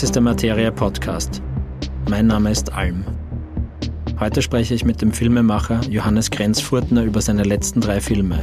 [0.00, 1.42] Das ist der Materia Podcast.
[2.08, 3.04] Mein Name ist Alm.
[4.18, 8.38] Heute spreche ich mit dem Filmemacher Johannes Grenzfurtner über seine letzten drei Filme: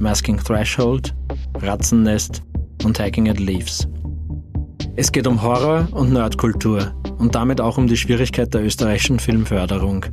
[0.00, 1.14] Masking Threshold,
[1.60, 2.42] Ratzennest
[2.82, 3.86] und Hiking at Leaves.
[4.96, 10.04] Es geht um Horror und Nerdkultur und damit auch um die Schwierigkeit der österreichischen Filmförderung.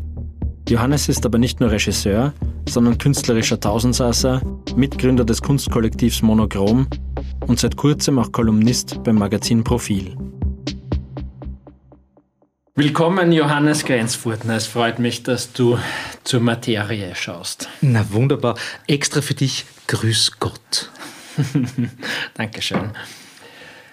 [0.70, 2.32] Johannes ist aber nicht nur Regisseur,
[2.70, 4.40] sondern künstlerischer Tausendsasser,
[4.76, 6.86] Mitgründer des Kunstkollektivs Monochrom
[7.48, 10.16] und seit kurzem auch Kolumnist beim Magazin Profil.
[12.78, 14.58] Willkommen, Johannes Grenzfurtner.
[14.58, 15.80] Es freut mich, dass du
[16.26, 17.70] zur Materie schaust.
[17.80, 18.58] Na wunderbar.
[18.86, 20.92] Extra für dich, grüß Gott.
[22.34, 22.90] Dankeschön.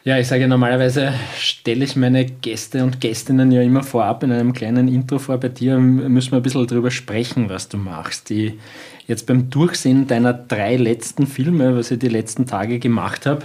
[0.02, 4.52] Ja, ich sage normalerweise stelle ich meine Gäste und Gästinnen ja immer vorab in einem
[4.52, 5.38] kleinen Intro vor.
[5.38, 8.30] Bei dir müssen wir ein bisschen darüber sprechen, was du machst.
[8.30, 8.58] Die,
[9.06, 13.44] jetzt beim Durchsehen deiner drei letzten Filme, was ich die letzten Tage gemacht habe,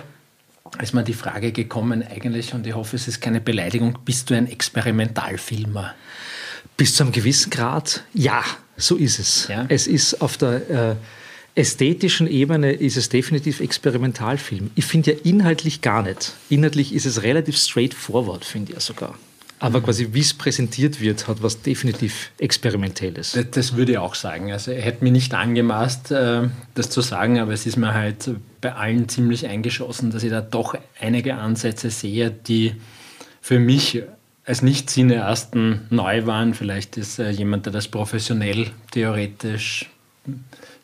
[0.81, 4.35] ist mir die Frage gekommen eigentlich, und ich hoffe, es ist keine Beleidigung, bist du
[4.35, 5.93] ein Experimentalfilmer?
[6.75, 8.43] Bis zu einem gewissen Grad, ja,
[8.75, 9.47] so ist es.
[9.47, 9.65] Ja?
[9.69, 10.95] Es ist auf der äh,
[11.55, 14.69] ästhetischen Ebene ist es definitiv Experimentalfilm.
[14.75, 16.33] Ich finde ja inhaltlich gar nicht.
[16.49, 19.17] Inhaltlich ist es relativ straightforward, finde ich ja sogar.
[19.59, 23.31] Aber quasi, wie es präsentiert wird, hat was definitiv Experimentelles.
[23.31, 24.51] Das, das, würde ich auch sagen.
[24.51, 28.29] Also, er hätte mir nicht angemaßt, äh, das zu sagen, aber es ist mir halt
[28.61, 32.75] bei allen ziemlich eingeschossen, dass ich da doch einige Ansätze sehe, die
[33.41, 34.03] für mich
[34.45, 36.53] als Nicht-Cineasten neu waren.
[36.53, 39.89] Vielleicht ist äh, jemand, der das professionell theoretisch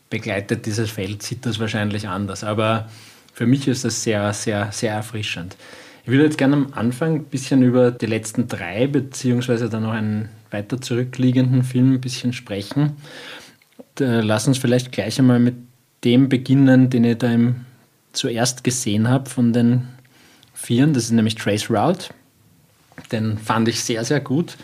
[0.09, 2.43] begleitet dieses Feld, sieht das wahrscheinlich anders.
[2.43, 2.89] Aber
[3.33, 5.55] für mich ist das sehr, sehr, sehr erfrischend.
[6.03, 9.93] Ich würde jetzt gerne am Anfang ein bisschen über die letzten drei, beziehungsweise dann noch
[9.93, 12.97] einen weiter zurückliegenden Film ein bisschen sprechen.
[13.97, 15.55] Lass uns vielleicht gleich einmal mit
[16.03, 17.65] dem beginnen, den ich da im,
[18.11, 19.87] zuerst gesehen habe von den
[20.53, 20.93] Vieren.
[20.93, 22.07] Das ist nämlich Trace Route.
[23.11, 24.57] Den fand ich sehr, sehr gut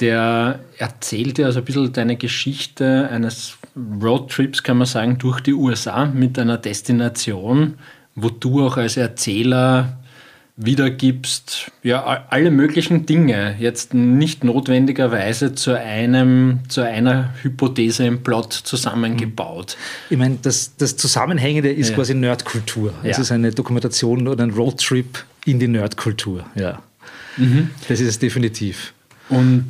[0.00, 3.56] der erzählt ja so ein bisschen deine Geschichte eines
[4.02, 7.74] Roadtrips, kann man sagen, durch die USA mit einer Destination,
[8.14, 9.98] wo du auch als Erzähler
[10.56, 18.52] wiedergibst, ja, alle möglichen Dinge, jetzt nicht notwendigerweise zu einem, zu einer Hypothese im Plot
[18.52, 19.76] zusammengebaut.
[20.10, 21.96] Ich meine, das, das Zusammenhängende ist ja.
[21.96, 22.94] quasi Nerdkultur.
[23.02, 23.22] Es ja.
[23.22, 26.80] ist eine Dokumentation oder ein Roadtrip in die Nerdkultur, ja.
[27.36, 27.70] Mhm.
[27.88, 28.94] Das ist es definitiv.
[29.28, 29.66] Und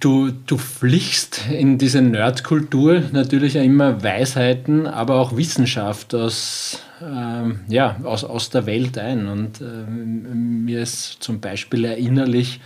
[0.00, 7.96] du, du pflichst in diese Nerdkultur natürlich immer Weisheiten, aber auch Wissenschaft aus, ähm, ja,
[8.02, 9.28] aus, aus der Welt ein.
[9.28, 12.60] Und ähm, mir ist zum Beispiel erinnerlich,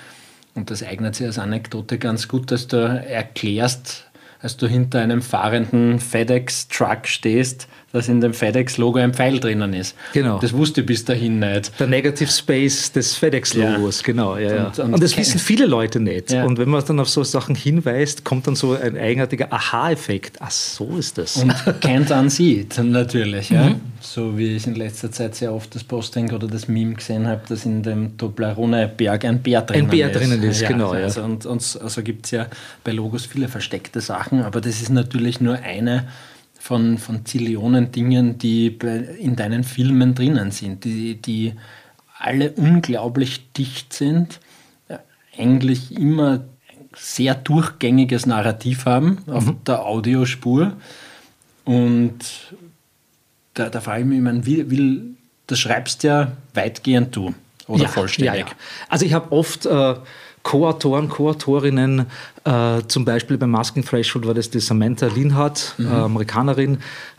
[0.54, 4.06] und das eignet sich als Anekdote ganz gut, dass du erklärst,
[4.40, 9.94] als du hinter einem fahrenden FedEx-Truck stehst, dass in dem FedEx-Logo ein Pfeil drinnen ist.
[10.12, 10.38] Genau.
[10.38, 11.78] Das wusste ich bis dahin nicht.
[11.78, 14.06] Der Negative Space des FedEx-Logos, ja.
[14.06, 14.36] genau.
[14.38, 16.32] Ja, und, und, und, das wissen viele Leute nicht.
[16.32, 16.44] Ja.
[16.44, 20.38] Und wenn man dann auf so Sachen hinweist, kommt dann so ein eigenartiger Aha-Effekt.
[20.40, 21.36] Ach, so ist das.
[21.36, 23.50] Und kennt an sieht, natürlich.
[23.50, 23.70] Ja.
[23.70, 23.80] Mhm.
[24.00, 27.42] So wie ich in letzter Zeit sehr oft das Posting oder das Meme gesehen habe,
[27.48, 29.92] dass in dem Toblerone-Berg ein Bär drinnen ist.
[29.92, 30.90] Ein Bär drinnen ist, genau.
[30.90, 32.46] Also, und, und also gibt es ja
[32.82, 36.08] bei Logos viele versteckte Sachen, aber das ist natürlich nur eine
[36.62, 38.78] von, von Zillionen Dingen, die
[39.18, 41.54] in deinen Filmen drinnen sind, die, die
[42.16, 44.38] alle unglaublich dicht sind,
[45.36, 46.44] eigentlich immer
[46.94, 49.64] sehr durchgängiges Narrativ haben auf mhm.
[49.66, 50.74] der Audiospur.
[51.64, 52.20] Und
[53.54, 55.02] da, da frage ich mich, ich meine, wie, wie,
[55.48, 57.34] das schreibst ja weitgehend du
[57.66, 58.40] oder ja, vollständig.
[58.40, 58.56] Ja, ja.
[58.88, 59.94] Also ich habe oft äh,
[60.42, 62.06] Co-Autoren, Co-Autorinnen,
[62.44, 65.86] äh, zum Beispiel beim Masking Threshold war das die Samantha Linhardt, mhm.
[65.86, 66.78] äh, Amerikanerin,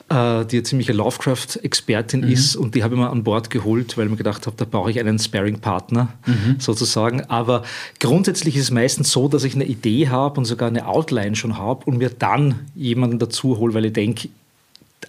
[0.10, 2.32] äh, die eine ziemliche Lovecraft-Expertin mhm.
[2.32, 4.66] ist und die habe ich mir an Bord geholt, weil ich mir gedacht habe, da
[4.66, 6.60] brauche ich einen Sparing-Partner mhm.
[6.60, 7.22] sozusagen.
[7.30, 7.64] Aber
[8.00, 11.58] grundsätzlich ist es meistens so, dass ich eine Idee habe und sogar eine Outline schon
[11.58, 14.30] habe und mir dann jemanden dazu hole, weil ich denke,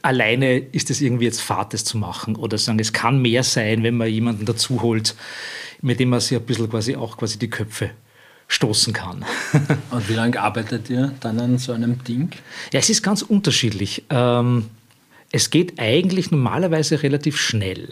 [0.03, 2.37] alleine ist es irgendwie jetzt Fahrt, das zu machen.
[2.37, 5.15] Oder sagen, es kann mehr sein, wenn man jemanden dazu holt,
[5.83, 7.91] mit dem man sich ein bisschen quasi auch quasi die Köpfe
[8.55, 9.25] stoßen kann.
[9.91, 12.31] Und wie lange arbeitet ihr dann an so einem Ding?
[12.73, 14.05] Ja, es ist ganz unterschiedlich.
[14.11, 14.71] Ähm,
[15.33, 17.89] es geht eigentlich normalerweise relativ schnell.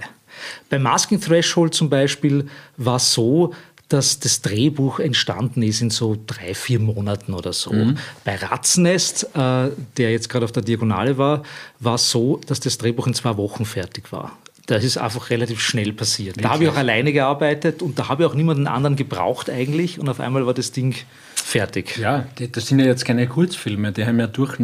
[0.71, 3.53] Bei Masking Threshold zum Beispiel war es so,
[3.89, 7.73] dass das Drehbuch entstanden ist in so drei, vier Monaten oder so.
[7.73, 7.99] Mhm.
[8.25, 9.69] Bei Ratzennest, äh,
[9.99, 11.43] der jetzt gerade auf der Diagonale war,
[11.79, 14.39] war es so, dass das Drehbuch in zwei Wochen fertig war.
[14.67, 16.37] Das ist einfach relativ schnell passiert.
[16.37, 16.45] Wirklich?
[16.45, 19.99] Da habe ich auch alleine gearbeitet und da habe ich auch niemanden anderen gebraucht eigentlich
[19.99, 20.95] und auf einmal war das Ding
[21.35, 21.99] fertig.
[21.99, 24.57] Ja, das sind ja jetzt keine Kurzfilme, die haben ja durch,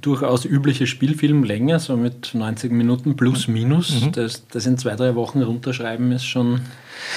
[0.00, 4.02] durchaus übliche Spielfilmlänge, so mit 90 Minuten plus minus.
[4.02, 4.12] Mhm.
[4.12, 6.60] Das, das in zwei, drei Wochen runterschreiben ist schon.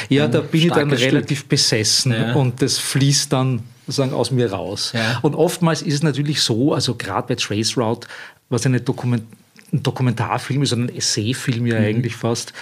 [0.09, 1.11] Ja, da bin ich dann Stück.
[1.11, 2.33] relativ besessen ja.
[2.33, 4.93] und das fließt dann sozusagen aus mir raus.
[4.95, 5.19] Ja.
[5.21, 8.07] Und oftmals ist es natürlich so, also gerade bei Trace Route,
[8.49, 9.23] was eine Dokument
[9.73, 11.85] ein Dokumentarfilm ist, sondern ein Essayfilm ja mhm.
[11.85, 12.53] eigentlich fast,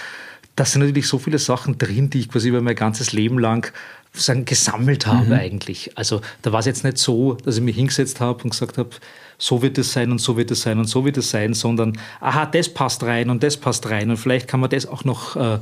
[0.56, 3.72] da sind natürlich so viele Sachen drin, die ich quasi über mein ganzes Leben lang
[4.12, 5.32] sagen, gesammelt habe mhm.
[5.32, 5.96] eigentlich.
[5.96, 8.90] Also da war es jetzt nicht so, dass ich mich hingesetzt habe und gesagt habe,
[9.38, 11.98] so wird es sein und so wird es sein und so wird es sein, sondern
[12.20, 15.36] aha, das passt rein und das passt rein und vielleicht kann man das auch noch
[15.36, 15.58] äh,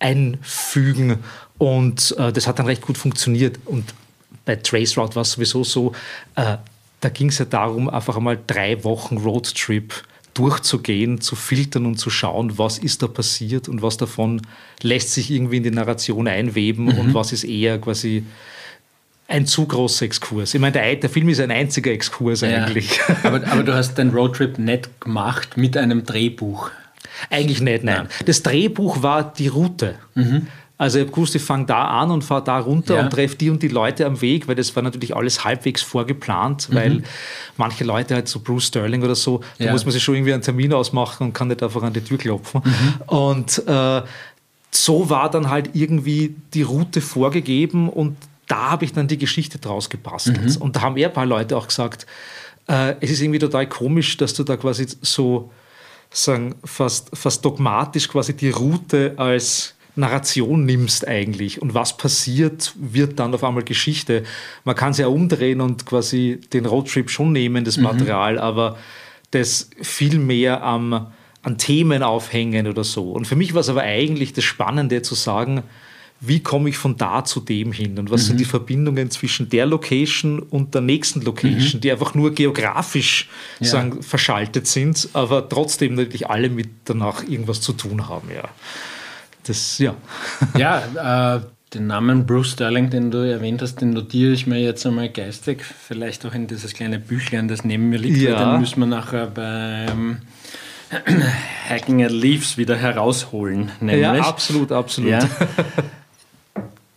[0.00, 1.18] einfügen
[1.58, 3.94] und äh, das hat dann recht gut funktioniert und
[4.44, 5.92] bei Traceroute war es sowieso so,
[6.34, 6.56] äh,
[7.00, 9.92] da ging es ja darum, einfach einmal drei Wochen Roadtrip
[10.38, 14.40] durchzugehen, zu filtern und zu schauen, was ist da passiert und was davon
[14.82, 16.98] lässt sich irgendwie in die Narration einweben mhm.
[16.98, 18.24] und was ist eher quasi
[19.26, 20.54] ein zu großer Exkurs.
[20.54, 23.00] Ich meine, der, der Film ist ein einziger Exkurs ja, eigentlich.
[23.24, 26.70] Aber, aber, du hast den Roadtrip nicht gemacht mit einem Drehbuch.
[27.28, 28.08] Eigentlich nicht, nein.
[28.08, 28.24] Ja.
[28.24, 29.96] Das Drehbuch war die Route.
[30.14, 30.46] Mhm.
[30.78, 33.02] Also ich habe gewusst, ich fange da an und fahre da runter ja.
[33.02, 36.70] und treffe die und die Leute am Weg, weil das war natürlich alles halbwegs vorgeplant,
[36.70, 36.74] mhm.
[36.74, 37.02] weil
[37.56, 39.72] manche Leute halt so Bruce Sterling oder so, da ja.
[39.72, 42.16] muss man sich schon irgendwie einen Termin ausmachen und kann nicht einfach an die Tür
[42.16, 42.62] klopfen.
[42.64, 43.02] Mhm.
[43.06, 44.02] Und äh,
[44.70, 48.16] so war dann halt irgendwie die Route vorgegeben und
[48.46, 50.56] da habe ich dann die Geschichte draus gebastelt.
[50.56, 50.62] Mhm.
[50.62, 52.06] Und da haben eher ein paar Leute auch gesagt,
[52.68, 55.50] äh, es ist irgendwie total komisch, dass du da quasi so
[56.10, 63.18] sagen, fast, fast dogmatisch quasi die Route als Narration nimmst eigentlich und was passiert, wird
[63.18, 64.22] dann auf einmal Geschichte.
[64.64, 67.84] Man kann es ja umdrehen und quasi den Roadtrip schon nehmen, das mhm.
[67.84, 68.38] Material, mhm.
[68.38, 68.78] aber
[69.32, 71.08] das viel mehr am,
[71.42, 73.10] an Themen aufhängen oder so.
[73.12, 75.64] Und für mich war es aber eigentlich das Spannende zu sagen,
[76.20, 78.26] wie komme ich von da zu dem hin und was mhm.
[78.26, 81.80] sind die Verbindungen zwischen der Location und der nächsten Location, mhm.
[81.80, 83.28] die einfach nur geografisch
[83.60, 83.68] ja.
[83.68, 88.28] sagen, verschaltet sind, aber trotzdem natürlich alle mit danach irgendwas zu tun haben.
[88.34, 88.48] Ja
[89.48, 89.94] das, ja.
[90.58, 91.40] Ja, äh,
[91.74, 95.62] den Namen Bruce Sterling, den du erwähnt hast, den notiere ich mir jetzt einmal geistig.
[95.64, 98.18] Vielleicht auch in dieses kleine Büchlein, das neben mir liegt.
[98.18, 98.52] Ja.
[98.52, 100.18] Den müssen wir nachher beim
[101.68, 103.70] Hacking at Leaves wieder herausholen.
[103.80, 104.02] Nämlich.
[104.02, 105.10] Ja, absolut, absolut.
[105.10, 105.20] Ja.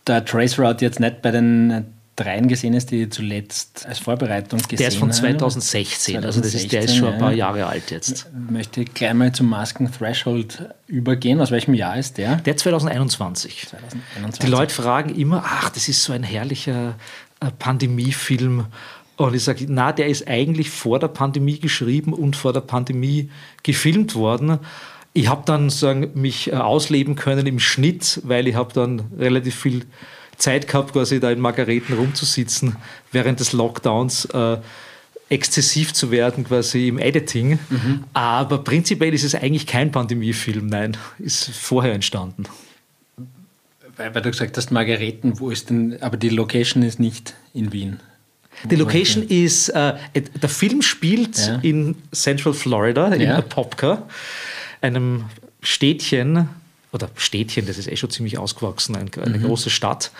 [0.04, 1.86] Da Trace Route jetzt nicht bei den
[2.23, 6.53] dreien gesehen ist, die zuletzt als Vorbereitung gesehen Der ist von 2016, 2016 also das
[6.53, 8.27] ist, der ist schon ein paar Jahre alt jetzt.
[8.45, 11.41] Ich möchte gleich mal zum Masken Threshold übergehen.
[11.41, 12.38] Aus welchem Jahr ist der?
[12.38, 13.68] Der 2021.
[13.69, 14.39] 2021.
[14.39, 16.95] Die Leute fragen immer, ach, das ist so ein herrlicher
[17.39, 18.65] äh, Pandemiefilm.
[19.18, 23.29] Und ich sage, na, der ist eigentlich vor der Pandemie geschrieben und vor der Pandemie
[23.63, 24.59] gefilmt worden.
[25.13, 29.56] Ich habe dann sagen, mich äh, ausleben können im Schnitt, weil ich habe dann relativ
[29.56, 29.85] viel
[30.41, 32.75] Zeit gehabt, quasi da in Margareten rumzusitzen
[33.11, 34.25] während des Lockdowns.
[34.25, 34.57] Äh,
[35.29, 37.57] exzessiv zu werden quasi im Editing.
[37.69, 38.03] Mhm.
[38.13, 42.43] Aber prinzipiell ist es eigentlich kein Pandemiefilm, nein, ist vorher entstanden.
[43.95, 47.71] Weil, weil, du gesagt hast, Margareten, wo ist denn, aber die Location ist nicht in
[47.71, 48.01] Wien.
[48.65, 51.59] Die Location ist, äh, der Film spielt ja.
[51.61, 53.37] in Central Florida, in ja.
[53.37, 54.07] Apopka,
[54.81, 55.25] einem
[55.61, 56.49] Städtchen
[56.91, 59.43] oder Städtchen, das ist eh schon ziemlich ausgewachsen, eine, eine mhm.
[59.43, 60.11] große Stadt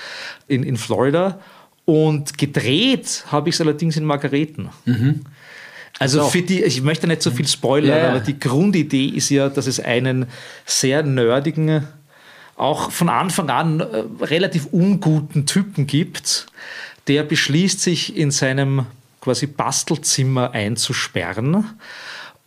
[0.48, 1.40] in, in Florida.
[1.86, 4.70] Und gedreht habe ich es allerdings in Margareten.
[4.86, 5.22] Mhm.
[6.00, 8.10] Also für die, ich möchte nicht so viel spoilern, ja.
[8.10, 10.26] aber die Grundidee ist ja, dass es einen
[10.66, 11.88] sehr nerdigen,
[12.56, 16.48] auch von Anfang an äh, relativ unguten Typen gibt,
[17.08, 18.86] der beschließt, sich in seinem
[19.20, 21.66] quasi Bastelzimmer einzusperren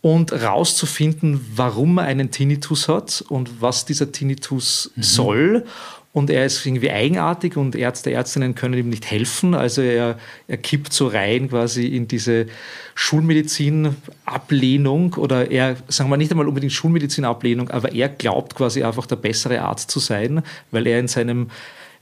[0.05, 5.01] und rauszufinden, warum er einen Tinnitus hat und was dieser Tinnitus mhm.
[5.01, 5.65] soll.
[6.13, 9.55] Und er ist irgendwie eigenartig und Ärzte, Ärztinnen können ihm nicht helfen.
[9.55, 12.45] Also er, er kippt so rein quasi in diese
[12.93, 19.15] Schulmedizin-Ablehnung oder er, sagen wir nicht einmal unbedingt Schulmedizin-Ablehnung, aber er glaubt quasi einfach der
[19.15, 21.49] bessere Arzt zu sein, weil er in seinem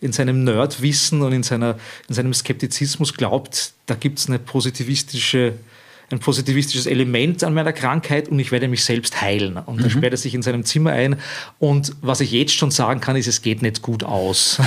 [0.02, 1.78] in seinem Nerdwissen und in, seiner,
[2.10, 5.54] in seinem Skeptizismus glaubt, da gibt es eine positivistische
[6.14, 9.58] ein positivistisches Element an meiner Krankheit und ich werde mich selbst heilen.
[9.58, 9.92] Und dann mhm.
[9.92, 11.18] sperrt er sich in seinem Zimmer ein.
[11.60, 14.60] Und was ich jetzt schon sagen kann, ist, es geht nicht gut aus.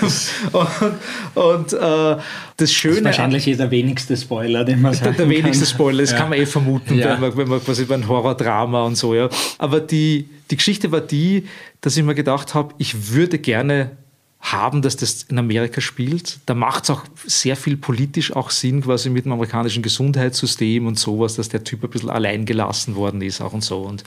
[0.52, 2.16] und, und äh,
[2.56, 2.94] das Schöne.
[2.94, 5.18] Das ist wahrscheinlich an, der wenigste Spoiler, den man sagt.
[5.18, 6.18] Der, der wenigste Spoiler, das ja.
[6.18, 7.14] kann man eh vermuten, ja.
[7.14, 9.14] wenn, man, wenn man quasi über ein Horrordrama und so.
[9.14, 9.28] Ja.
[9.58, 11.46] Aber die, die Geschichte war die,
[11.80, 13.96] dass ich mir gedacht habe, ich würde gerne
[14.42, 16.40] haben, dass das in Amerika spielt.
[16.46, 20.98] Da macht es auch sehr viel politisch auch Sinn, quasi mit dem amerikanischen Gesundheitssystem und
[20.98, 23.78] sowas, dass der Typ ein bisschen allein gelassen worden ist auch und so.
[23.78, 24.02] Und,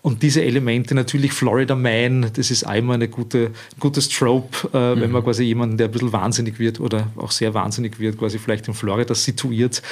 [0.00, 3.50] und diese Elemente, natürlich Florida Man, das ist einmal eine gute,
[3.80, 5.00] gutes Trope, äh, mhm.
[5.00, 8.38] wenn man quasi jemanden, der ein bisschen wahnsinnig wird oder auch sehr wahnsinnig wird, quasi
[8.38, 9.82] vielleicht in Florida situiert.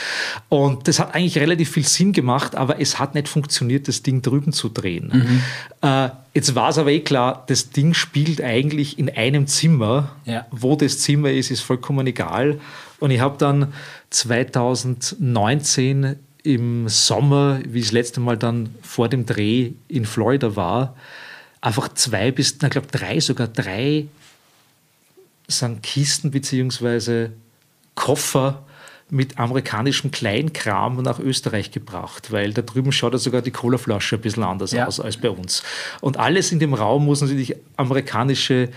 [0.49, 4.23] Und das hat eigentlich relativ viel Sinn gemacht, aber es hat nicht funktioniert, das Ding
[4.23, 5.11] drüben zu drehen.
[5.13, 5.89] Mhm.
[5.89, 10.17] Äh, Jetzt war es aber eh klar, das Ding spielt eigentlich in einem Zimmer.
[10.25, 10.47] Ja.
[10.51, 12.59] Wo das Zimmer ist, ist vollkommen egal.
[13.01, 13.75] Und ich habe dann
[14.11, 20.97] 2019 im Sommer, wie ich das letzte Mal dann vor dem Dreh in Florida war,
[21.61, 24.07] einfach zwei bis, ich glaube drei, sogar drei
[25.49, 27.29] sind Kisten bzw.
[27.95, 28.63] Koffer
[29.13, 34.23] mit amerikanischem Kleinkram nach Österreich gebracht, weil da drüben schaut ja sogar die Colaflasche ein
[34.23, 34.87] bisschen anders ja.
[34.87, 35.63] aus als bei uns.
[36.01, 38.71] Und alles in dem Raum muss natürlich amerikanische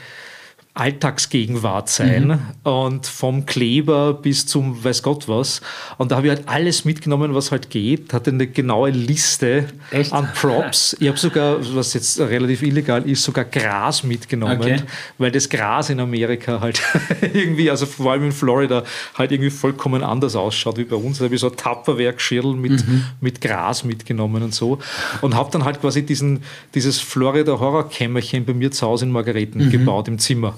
[0.75, 2.69] Alltagsgegenwart sein mhm.
[2.69, 5.61] und vom Kleber bis zum weiß Gott was.
[5.97, 10.11] Und da habe ich halt alles mitgenommen, was halt geht, hatte eine genaue Liste Echt?
[10.11, 10.97] an Props.
[10.99, 14.81] Ich habe sogar, was jetzt relativ illegal ist, sogar Gras mitgenommen, okay.
[15.17, 16.81] weil das Gras in Amerika halt
[17.21, 18.83] irgendwie, also vor allem in Florida,
[19.17, 21.19] halt irgendwie vollkommen anders ausschaut wie bei uns.
[21.19, 23.05] Da habe ich so ein Tupperware-Geschirr mit, mhm.
[23.21, 24.79] mit Gras mitgenommen und so.
[25.21, 29.69] Und habe dann halt quasi diesen, dieses Florida-Horrorkämmerchen bei mir zu Hause in Margareten mhm.
[29.69, 30.55] gebaut im Zimmer.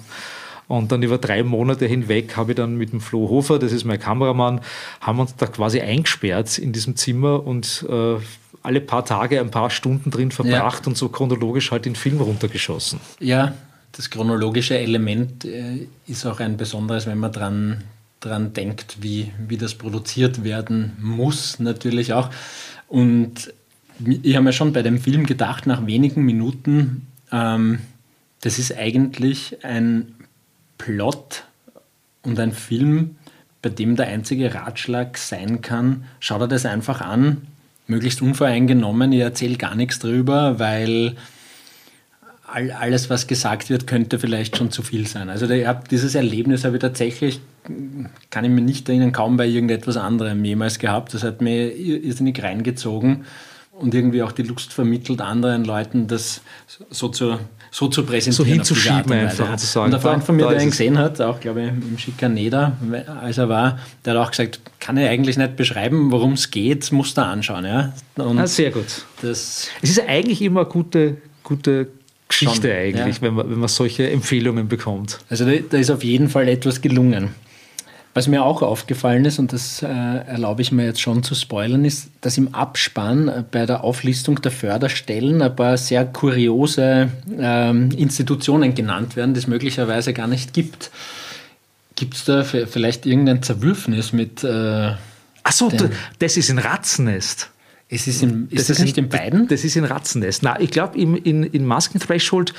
[0.68, 3.86] Und dann über drei Monate hinweg habe ich dann mit dem Flo Hofer, das ist
[3.86, 4.60] mein Kameramann,
[5.00, 8.16] haben uns da quasi eingesperrt in diesem Zimmer und äh,
[8.64, 10.88] alle paar Tage ein paar Stunden drin verbracht ja.
[10.88, 13.00] und so chronologisch halt den Film runtergeschossen.
[13.20, 13.54] Ja,
[13.94, 17.84] das chronologische Element äh, ist auch ein besonderes, wenn man dran,
[18.20, 22.30] dran denkt, wie, wie das produziert werden muss, natürlich auch.
[22.90, 23.54] Und
[24.22, 27.80] ich habe mir schon bei dem Film gedacht, nach wenigen Minuten, ähm,
[28.48, 30.16] das ist eigentlich ein
[30.78, 31.44] Plot
[32.24, 33.18] und ein Film,
[33.62, 37.42] bei dem der einzige Ratschlag sein kann, schau dir das einfach an,
[37.88, 41.18] möglichst unvoreingenommen, ich erzähle gar nichts drüber, weil
[42.46, 45.30] all, alles, was gesagt wird, könnte vielleicht schon zu viel sein.
[45.30, 47.42] Also hab, dieses Erlebnis habe ich tatsächlich,
[48.30, 51.14] kann ich mir nicht erinnern, kaum bei irgendetwas anderem jemals gehabt.
[51.14, 53.26] Das hat mir irrsinnig reingezogen
[53.74, 56.40] und irgendwie auch die Lust vermittelt, anderen Leuten das
[56.90, 57.40] so zu
[57.78, 58.34] so zu präsentieren.
[58.34, 59.56] So hinzuschieben einfach.
[59.56, 61.98] Zu sagen, und der Freund von mir, der ihn gesehen hat, auch glaube ich im
[62.00, 62.76] Schikaneder,
[63.22, 66.92] als er war, der hat auch gesagt, kann er eigentlich nicht beschreiben, worum es geht,
[66.92, 67.66] muss er anschauen.
[67.66, 67.94] Ja?
[68.16, 69.06] Und ah, sehr gut.
[69.22, 71.90] Das es ist eigentlich immer eine gute, gute
[72.28, 73.22] Geschichte schon, eigentlich, ja.
[73.22, 75.20] wenn, man, wenn man solche Empfehlungen bekommt.
[75.30, 77.36] Also da, da ist auf jeden Fall etwas gelungen.
[78.18, 81.86] Was mir auch aufgefallen ist, und das äh, erlaube ich mir jetzt schon zu spoilern,
[81.86, 87.70] ist, dass im Abspann äh, bei der Auflistung der Förderstellen ein paar sehr kuriose äh,
[87.70, 90.90] Institutionen genannt werden, die es möglicherweise gar nicht gibt.
[91.96, 94.44] Gibt es da vielleicht irgendein Zerwürfnis mit.
[94.44, 94.94] Äh,
[95.44, 95.72] Achso,
[96.18, 97.52] das ist ein Ratzennest.
[97.90, 99.48] Es ist, in, ist das, das, nicht in beiden?
[99.48, 100.44] Das ist in Ratzennest.
[100.44, 102.54] Na, ich glaube, in, in Masken Threshold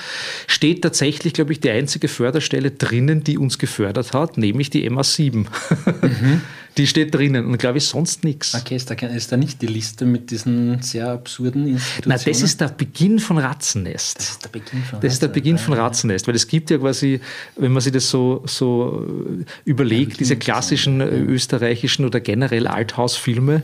[0.47, 5.47] steht tatsächlich, glaube ich, die einzige Förderstelle drinnen, die uns gefördert hat, nämlich die MA7.
[6.00, 6.40] Mhm.
[6.78, 8.54] Die steht drinnen und glaube ich sonst nichts.
[8.54, 12.16] Okay, ist da, ist da nicht die Liste mit diesen sehr absurden Institutionen?
[12.16, 14.18] Nein, das ist der Beginn von Ratzennest.
[14.18, 15.04] Das ist der Beginn von Ratzennest.
[15.04, 17.20] Das ist der Beginn von Ratzennest, weil es gibt ja quasi,
[17.56, 19.04] wenn man sich das so, so
[19.64, 21.08] überlegt, diese klassischen ja.
[21.08, 23.62] österreichischen oder generell Althausfilme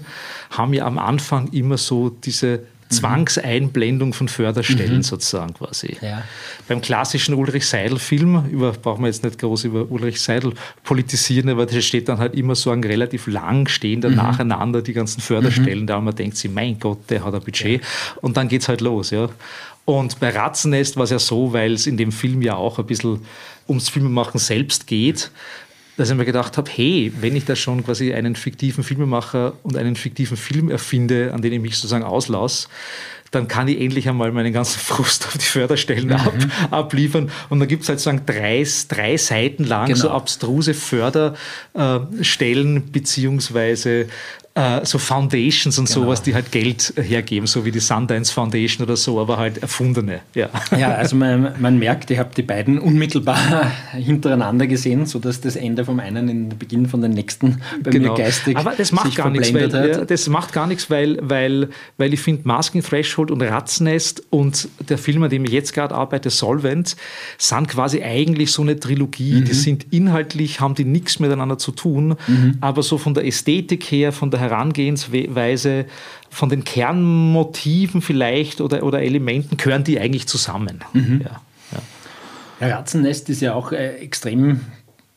[0.50, 2.64] haben ja am Anfang immer so diese
[2.94, 5.02] Zwangseinblendung von Förderstellen mhm.
[5.02, 5.96] sozusagen quasi.
[6.00, 6.22] Ja.
[6.68, 11.66] Beim klassischen Ulrich Seidel-Film, über, brauchen wir jetzt nicht groß über Ulrich Seidel politisieren, aber
[11.66, 14.16] da steht dann halt immer so ein relativ lang stehender mhm.
[14.16, 15.86] nacheinander die ganzen Förderstellen mhm.
[15.86, 17.88] da und man denkt sich, mein Gott, der hat ein Budget ja.
[18.20, 19.10] und dann geht es halt los.
[19.10, 19.28] Ja.
[19.84, 22.86] Und bei Ratzennest war es ja so, weil es in dem Film ja auch ein
[22.86, 23.20] bisschen
[23.68, 25.30] ums Filmemachen selbst geht,
[25.96, 29.76] dass ich mir gedacht habe, hey, wenn ich da schon quasi einen fiktiven Filmemacher und
[29.76, 32.66] einen fiktiven Film erfinde, an den ich mich sozusagen auslasse,
[33.30, 36.12] dann kann ich endlich einmal meinen ganzen Frust auf die Förderstellen mhm.
[36.12, 36.34] ab,
[36.70, 37.30] abliefern.
[37.48, 39.98] Und dann gibt es halt sozusagen drei, drei Seiten lang genau.
[39.98, 44.08] so abstruse Förderstellen beziehungsweise
[44.54, 46.06] äh, so Foundations und genau.
[46.06, 50.20] sowas, die halt Geld hergeben, so wie die Sundance Foundation oder so, aber halt erfundene.
[50.34, 55.56] Ja, ja also man, man merkt, ich habe die beiden unmittelbar hintereinander gesehen, sodass das
[55.56, 58.12] Ende vom einen in den Beginn von den nächsten bei genau.
[58.12, 61.70] mir geistig Aber das macht gar nichts, weil, ja, das macht gar nichts, weil, weil,
[61.98, 65.94] weil ich finde, Masking Threshold und Ratznest und der Film, an dem ich jetzt gerade
[65.94, 66.96] arbeite, Solvent,
[67.38, 69.40] sind quasi eigentlich so eine Trilogie.
[69.40, 69.44] Mhm.
[69.46, 72.58] Die sind inhaltlich, haben die nichts miteinander zu tun, mhm.
[72.60, 75.86] aber so von der Ästhetik her, von der Herangehensweise,
[76.30, 80.80] von den Kernmotiven vielleicht oder, oder Elementen, gehören die eigentlich zusammen.
[80.92, 81.22] Mhm.
[81.24, 81.40] Ja,
[82.60, 82.76] ja.
[82.76, 84.60] Ratzennest ist ja auch äh, extrem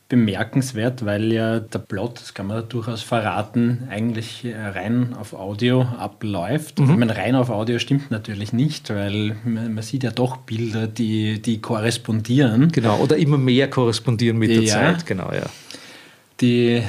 [0.08, 5.82] bemerkenswert, weil ja der Plot, das kann man durchaus verraten, eigentlich äh, rein auf Audio
[5.82, 6.78] abläuft.
[6.78, 6.90] Mhm.
[6.90, 10.86] Ich meine, rein auf Audio stimmt natürlich nicht, weil man, man, sieht ja doch Bilder,
[10.86, 12.72] die, die korrespondieren.
[12.72, 15.44] Genau, oder immer mehr korrespondieren mit der ja, Zeit, genau, ja.
[16.40, 16.82] Die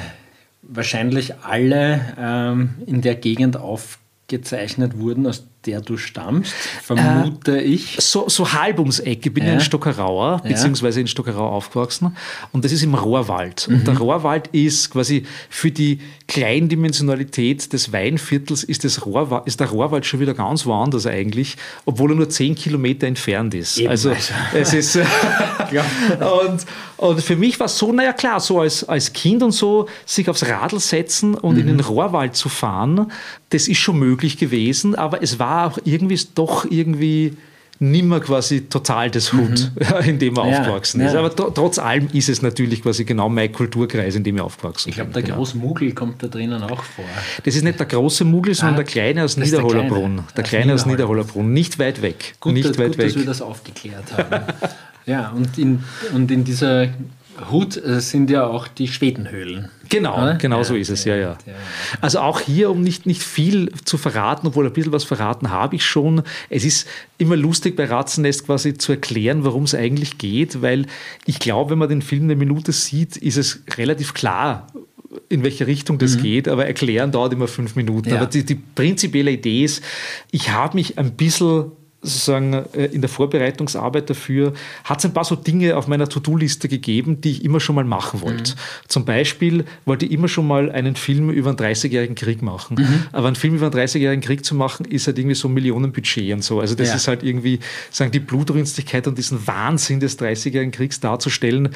[0.70, 7.96] wahrscheinlich alle ähm, in der Gegend aufgezeichnet wurden, aus der du stammst, vermute äh, ich.
[7.98, 9.26] So, so halb ums Eck.
[9.26, 12.16] Ich bin ja, in Stockerauer, beziehungsweise in Stockerau aufgewachsen.
[12.52, 13.68] Und das ist im Rohrwald.
[13.68, 13.74] Mhm.
[13.74, 19.68] Und der Rohrwald ist quasi für die Kleindimensionalität des Weinviertels ist, das Rohrwald, ist der
[19.68, 23.78] Rohrwald schon wieder ganz woanders eigentlich, obwohl er nur zehn Kilometer entfernt ist.
[23.78, 24.96] Eben also, also es ist.
[24.96, 29.88] und, und für mich war es so, naja klar, so als, als Kind und so,
[30.06, 31.60] sich aufs Radl setzen und mhm.
[31.60, 33.10] in den Rohrwald zu fahren,
[33.50, 37.36] das ist schon möglich gewesen, aber es war war auch irgendwie doch irgendwie
[37.82, 39.96] nimmer quasi total das Hut, mhm.
[40.06, 41.14] in dem er ja, aufgewachsen ist.
[41.14, 41.20] Ja.
[41.20, 44.90] Aber trotz allem ist es natürlich quasi genau mein Kulturkreis, in dem ich aufgewachsen bin.
[44.90, 45.36] Ich glaube, der genau.
[45.36, 47.06] große Mugel kommt da drinnen auch vor.
[47.42, 50.16] Das ist nicht der große Mugel, sondern ah, der kleine aus Niederhollerbrunn.
[50.16, 51.52] Der kleine, der kleine aus Niederhollerbrunn.
[51.52, 52.34] Nicht weit weg.
[52.38, 53.06] Gut, nicht weit gut weg.
[53.06, 54.44] dass wir das aufgeklärt haben.
[55.06, 56.88] ja, und in, und in dieser
[57.50, 59.68] Hut äh, sind ja auch die Schwedenhöhlen.
[59.88, 60.34] Genau, oder?
[60.34, 61.38] genau ja, so ist es, ja, ja.
[62.00, 65.76] Also auch hier, um nicht, nicht viel zu verraten, obwohl ein bisschen was verraten habe
[65.76, 66.22] ich schon.
[66.48, 66.86] Es ist
[67.18, 70.86] immer lustig bei Ratzennest quasi zu erklären, worum es eigentlich geht, weil
[71.26, 74.66] ich glaube, wenn man den Film eine Minute sieht, ist es relativ klar,
[75.28, 76.22] in welche Richtung das mhm.
[76.22, 78.10] geht, aber erklären dauert immer fünf Minuten.
[78.10, 78.16] Ja.
[78.16, 79.82] Aber die, die prinzipielle Idee ist,
[80.30, 84.54] ich habe mich ein bisschen sozusagen äh, in der Vorbereitungsarbeit dafür
[84.84, 87.84] hat es ein paar so Dinge auf meiner To-Do-Liste gegeben, die ich immer schon mal
[87.84, 88.52] machen wollte.
[88.52, 88.88] Mhm.
[88.88, 92.76] Zum Beispiel wollte ich immer schon mal einen Film über einen 30-jährigen Krieg machen.
[92.78, 93.02] Mhm.
[93.12, 96.32] Aber einen Film über einen 30-jährigen Krieg zu machen, ist halt irgendwie so ein Millionenbudget
[96.32, 96.60] und so.
[96.60, 96.94] Also das ja.
[96.94, 101.70] ist halt irgendwie, sagen die Blutrünstigkeit und diesen Wahnsinn des 30-jährigen Kriegs darzustellen,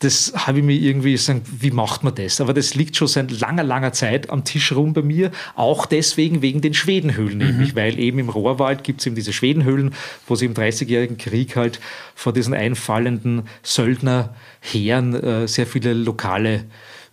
[0.00, 2.40] das habe ich mir irgendwie sagen, wie macht man das?
[2.40, 5.30] Aber das liegt schon seit langer, langer Zeit am Tisch rum bei mir.
[5.54, 7.46] Auch deswegen wegen den Schwedenhöhlen mhm.
[7.46, 9.94] nämlich, weil eben im Rohrwald gibt es eben diese Schwedenhöhlen Höhlen,
[10.26, 11.80] wo sie im Dreißigjährigen Krieg halt
[12.14, 16.64] vor diesen einfallenden Söldnerheeren äh, sehr viele lokale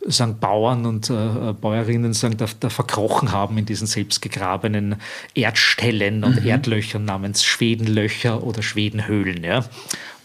[0.08, 4.98] sagen, Bauern und äh, Bäuerinnen sagen, da, da, verkrochen haben in diesen selbstgegrabenen
[5.34, 6.48] Erdstellen und mhm.
[6.48, 9.44] Erdlöchern namens Schwedenlöcher oder Schwedenhöhlen.
[9.44, 9.65] Ja.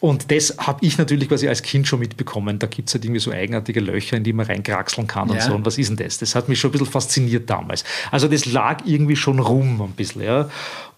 [0.00, 2.58] Und das habe ich natürlich quasi als Kind schon mitbekommen.
[2.58, 5.42] Da gibt es halt irgendwie so eigenartige Löcher, in die man reinkraxeln kann und ja.
[5.42, 5.54] so.
[5.54, 6.16] Und was ist denn das?
[6.18, 7.84] Das hat mich schon ein bisschen fasziniert damals.
[8.10, 10.22] Also das lag irgendwie schon rum ein bisschen.
[10.22, 10.48] Ja.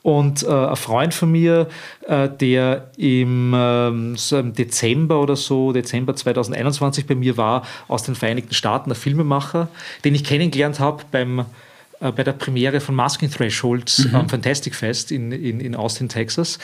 [0.03, 1.69] Und äh, ein Freund von mir,
[2.07, 8.03] äh, der im, ähm, so im, Dezember oder so, Dezember 2021 bei mir war, aus
[8.03, 9.69] den Vereinigten Staaten, ein Filmemacher,
[10.05, 11.45] den ich kennengelernt habe beim
[12.03, 14.15] äh, bei der Premiere von Masking Thresholds mhm.
[14.15, 16.59] am Fantastic Fest in, in, in Austin, Texas.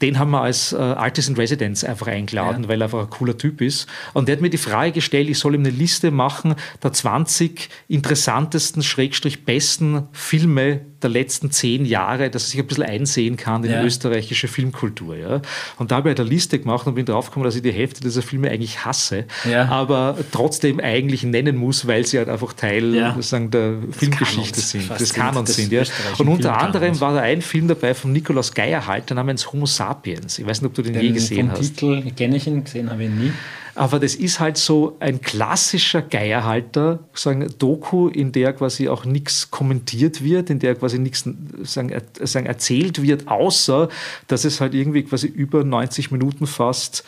[0.00, 2.68] Den haben wir als äh, Artist in Residence einfach eingeladen, ja.
[2.68, 3.88] weil er einfach ein cooler Typ ist.
[4.12, 7.68] Und der hat mir die Frage gestellt, ich soll ihm eine Liste machen der 20
[7.88, 13.70] interessantesten, schrägstrich besten Filme der letzten zehn Jahre, dass sich ein bisschen einsehen kann in
[13.70, 13.80] ja.
[13.80, 15.16] die österreichische Filmkultur.
[15.16, 15.42] Ja.
[15.78, 18.00] Und da habe ich halt eine Liste gemacht und bin draufgekommen, dass ich die Hälfte
[18.00, 19.68] dieser Filme eigentlich hasse, ja.
[19.68, 23.16] aber trotzdem eigentlich nennen muss, weil sie halt einfach Teil ja.
[23.20, 25.70] sagen, der das Filmgeschichte sind, des Kanons sind.
[25.72, 25.82] Ja.
[26.18, 30.38] Und unter anderem war da ein Film dabei von Nikolaus Geierhalter namens Homo Sapiens.
[30.38, 31.60] Ich weiß nicht, ob du den, den je gesehen hast.
[31.60, 33.32] Titel kenne ich ihn, gesehen habe ich ihn nie.
[33.74, 39.50] Aber das ist halt so ein klassischer Geierhalter, sagen Doku, in der quasi auch nichts
[39.50, 41.28] kommentiert wird, in der quasi nichts
[41.62, 43.88] sagen, sagen, erzählt wird, außer
[44.28, 47.04] dass es halt irgendwie quasi über 90 Minuten fast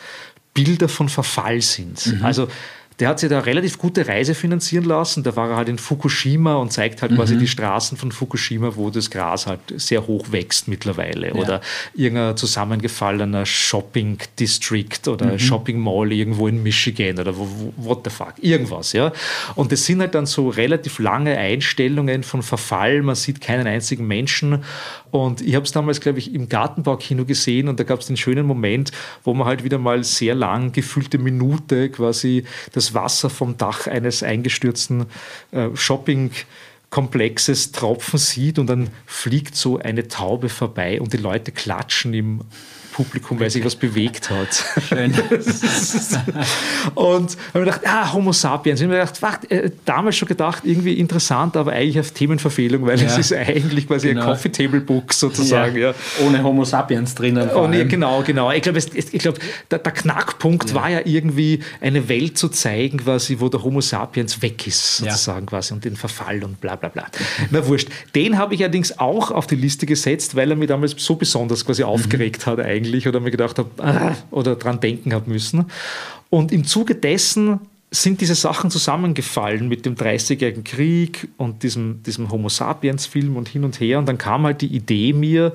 [0.53, 2.05] Bilder von Verfall sind.
[2.07, 2.25] Mhm.
[2.25, 2.47] Also
[2.99, 5.21] der hat sich da relativ gute Reise finanzieren lassen.
[5.21, 7.17] Da war er halt in Fukushima und zeigt halt mhm.
[7.17, 11.27] quasi die Straßen von Fukushima, wo das Gras halt sehr hoch wächst mittlerweile.
[11.27, 11.35] Ja.
[11.35, 11.61] Oder
[11.93, 15.39] irgendein zusammengefallener Shopping District oder mhm.
[15.39, 19.11] Shopping Mall irgendwo in Michigan oder wo, what the fuck, irgendwas, ja.
[19.53, 23.03] Und das sind halt dann so relativ lange Einstellungen von Verfall.
[23.03, 24.63] Man sieht keinen einzigen Menschen.
[25.11, 28.17] Und ich habe es damals, glaube ich, im Gartenbaukino gesehen und da gab es den
[28.17, 28.91] schönen Moment,
[29.23, 32.43] wo man halt wieder mal sehr lang gefüllte Minute quasi
[32.73, 35.07] das das Wasser vom Dach eines eingestürzten
[35.51, 36.31] äh, Shopping
[36.89, 42.41] Komplexes tropfen sieht und dann fliegt so eine Taube vorbei und die Leute klatschen im
[42.97, 44.65] Publikum, weil sich was bewegt hat.
[44.89, 45.13] Schön.
[46.95, 48.81] und habe mir gedacht, ah, Homo sapiens.
[48.81, 52.87] Und ich habe mir gedacht, äh, damals schon gedacht, irgendwie interessant, aber eigentlich auf Themenverfehlung,
[52.87, 53.05] weil ja.
[53.05, 54.21] es ist eigentlich quasi genau.
[54.21, 55.77] ein Coffee Table Book sozusagen.
[55.77, 55.89] Ja.
[55.89, 56.25] ja.
[56.25, 57.51] Ohne Homo sapiens drinnen.
[57.53, 58.51] Oh, nee, genau, genau.
[58.51, 59.37] Ich glaube, glaub,
[59.69, 60.75] der, der, Knackpunkt ja.
[60.75, 65.45] war ja irgendwie eine Welt zu zeigen, quasi, wo der Homo sapiens weg ist, sozusagen
[65.45, 67.05] quasi, und den Verfall und bla bla bla.
[67.51, 67.89] Na wurscht.
[68.15, 71.63] Den habe ich allerdings auch auf die Liste gesetzt, weil er mich damals so besonders
[71.63, 71.89] quasi mhm.
[71.89, 75.65] aufgeregt hat eigentlich oder mir gedacht habe, ah, oder dran denken habe müssen.
[76.29, 82.31] Und im Zuge dessen sind diese Sachen zusammengefallen mit dem 30-jährigen Krieg und diesem, diesem
[82.31, 83.99] Homo sapiens-Film und hin und her.
[83.99, 85.53] Und dann kam halt die Idee mir,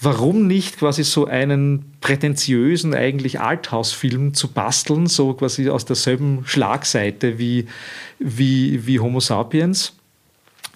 [0.00, 7.38] warum nicht quasi so einen prätentiösen eigentlich Arthouse-Film zu basteln, so quasi aus derselben Schlagseite
[7.38, 7.66] wie,
[8.18, 9.95] wie, wie Homo sapiens.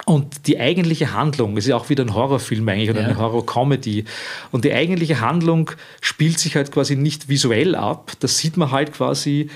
[0.06, 3.08] Und die eigentliche Handlung, es ist ja auch wieder ein Horrorfilm eigentlich oder ja.
[3.08, 4.04] eine Horror-Comedy.
[4.50, 8.12] Und die eigentliche Handlung spielt sich halt quasi nicht visuell ab.
[8.20, 9.50] Da sieht man halt quasi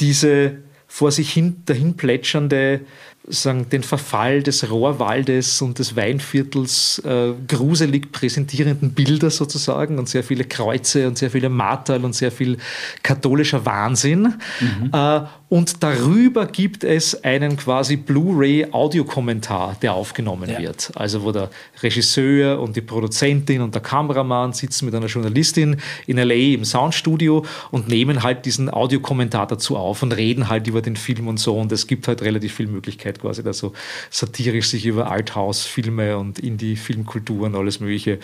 [0.00, 2.80] diese vor sich hin dahin plätschernde
[3.28, 10.24] sagen, den Verfall des Rohrwaldes und des Weinviertels äh, gruselig präsentierenden Bilder sozusagen und sehr
[10.24, 12.58] viele Kreuze und sehr viele Marterl und sehr viel
[13.02, 14.34] katholischer Wahnsinn.
[14.60, 14.90] Mhm.
[14.92, 20.58] Äh, und darüber gibt es einen quasi Blu-ray-Audiokommentar, der aufgenommen ja.
[20.58, 20.90] wird.
[20.94, 21.48] Also wo der
[21.82, 27.46] Regisseur und die Produzentin und der Kameramann sitzen mit einer Journalistin in LA im Soundstudio
[27.70, 31.58] und nehmen halt diesen Audiokommentar dazu auf und reden halt über den Film und so.
[31.58, 33.72] Und es gibt halt relativ viel Möglichkeit, quasi da so
[34.10, 38.18] satirisch sich über Arthouse-Filme und Indie-Filmkultur und alles Mögliche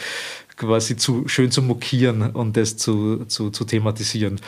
[0.56, 4.40] quasi zu, schön zu mokieren und das zu, zu, zu thematisieren.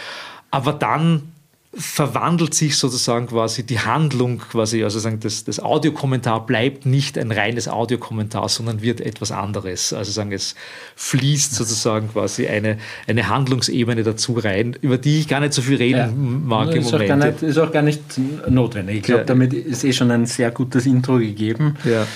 [0.50, 1.32] Aber dann
[1.79, 7.31] verwandelt sich sozusagen quasi die Handlung, quasi, also sagen, das, das Audiokommentar bleibt nicht ein
[7.31, 9.93] reines Audiokommentar, sondern wird etwas anderes.
[9.93, 10.55] Also sagen, es
[10.97, 15.77] fließt sozusagen quasi eine, eine Handlungsebene dazu rein, über die ich gar nicht so viel
[15.77, 16.09] reden ja.
[16.15, 17.11] mag im ist Moment.
[17.11, 18.01] Auch nicht, ist auch gar nicht
[18.49, 18.97] notwendig.
[18.97, 19.27] Ich glaube, ja.
[19.27, 21.77] damit ist eh schon ein sehr gutes Intro gegeben.
[21.85, 22.07] Ja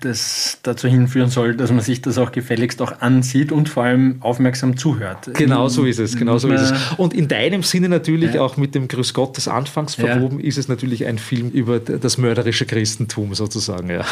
[0.00, 4.16] das dazu hinführen soll, dass man sich das auch gefälligst auch ansieht und vor allem
[4.20, 5.30] aufmerksam zuhört.
[5.32, 6.72] Genau so ist es, genau so ist es.
[6.98, 8.42] Und in deinem Sinne natürlich ja.
[8.42, 10.46] auch mit dem Grüß Gott des Anfangs verwoben, ja.
[10.46, 14.04] ist es natürlich ein Film über das mörderische Christentum sozusagen, ja.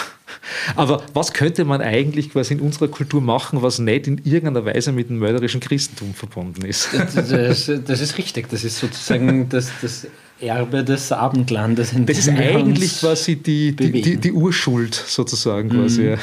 [0.74, 4.90] Aber was könnte man eigentlich quasi in unserer Kultur machen, was nicht in irgendeiner Weise
[4.90, 6.88] mit dem mörderischen Christentum verbunden ist?
[6.94, 10.06] Das, das, das ist richtig, das ist sozusagen das, das
[10.40, 11.92] Erbe des Abendlandes.
[11.94, 16.02] das ist eigentlich quasi die, die, die, die, Urschuld sozusagen quasi.
[16.02, 16.18] Mhm.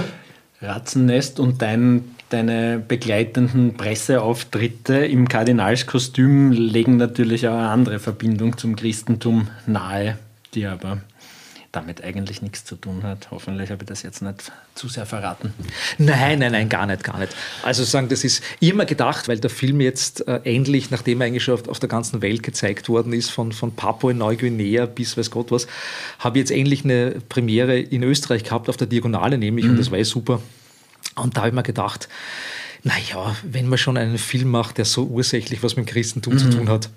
[0.62, 8.76] Ratzennest und dein, deine begleitenden Presseauftritte im Kardinalskostüm legen natürlich auch eine andere Verbindung zum
[8.76, 10.18] Christentum nahe,
[10.54, 11.02] die aber
[11.72, 13.30] damit eigentlich nichts zu tun hat.
[13.30, 15.54] Hoffentlich habe ich das jetzt nicht zu sehr verraten.
[15.96, 17.34] Nein, nein, nein, gar nicht, gar nicht.
[17.62, 21.44] Also sagen, das ist immer gedacht, weil der Film jetzt äh, endlich, nachdem er eigentlich
[21.44, 25.16] schon auf, auf, der ganzen Welt gezeigt worden ist, von, von Papua in Neuguinea bis
[25.16, 25.66] weiß Gott was,
[26.18, 29.72] habe ich jetzt endlich eine Premiere in Österreich gehabt, auf der Diagonale nämlich, mhm.
[29.72, 30.42] und das war super.
[31.16, 32.06] Und da habe ich mir gedacht,
[32.82, 36.38] naja, wenn man schon einen Film macht, der so ursächlich was mit dem Christentum mhm.
[36.38, 36.90] zu tun hat,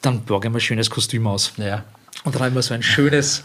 [0.00, 1.52] dann borge ich mir ein schönes Kostüm aus.
[1.56, 1.84] Ja.
[2.24, 3.44] Und dann habe ich mir so ein schönes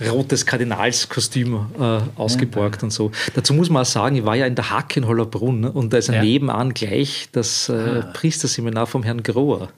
[0.00, 3.10] rotes Kardinalskostüm äh, ausgeborgt ja, und so.
[3.34, 5.98] Dazu muss man auch sagen, ich war ja in der Hack in Hollerbrunn und da
[5.98, 6.22] ist ja.
[6.22, 8.10] nebenan gleich das äh, ah.
[8.12, 9.68] Priesterseminar vom Herrn Grohr.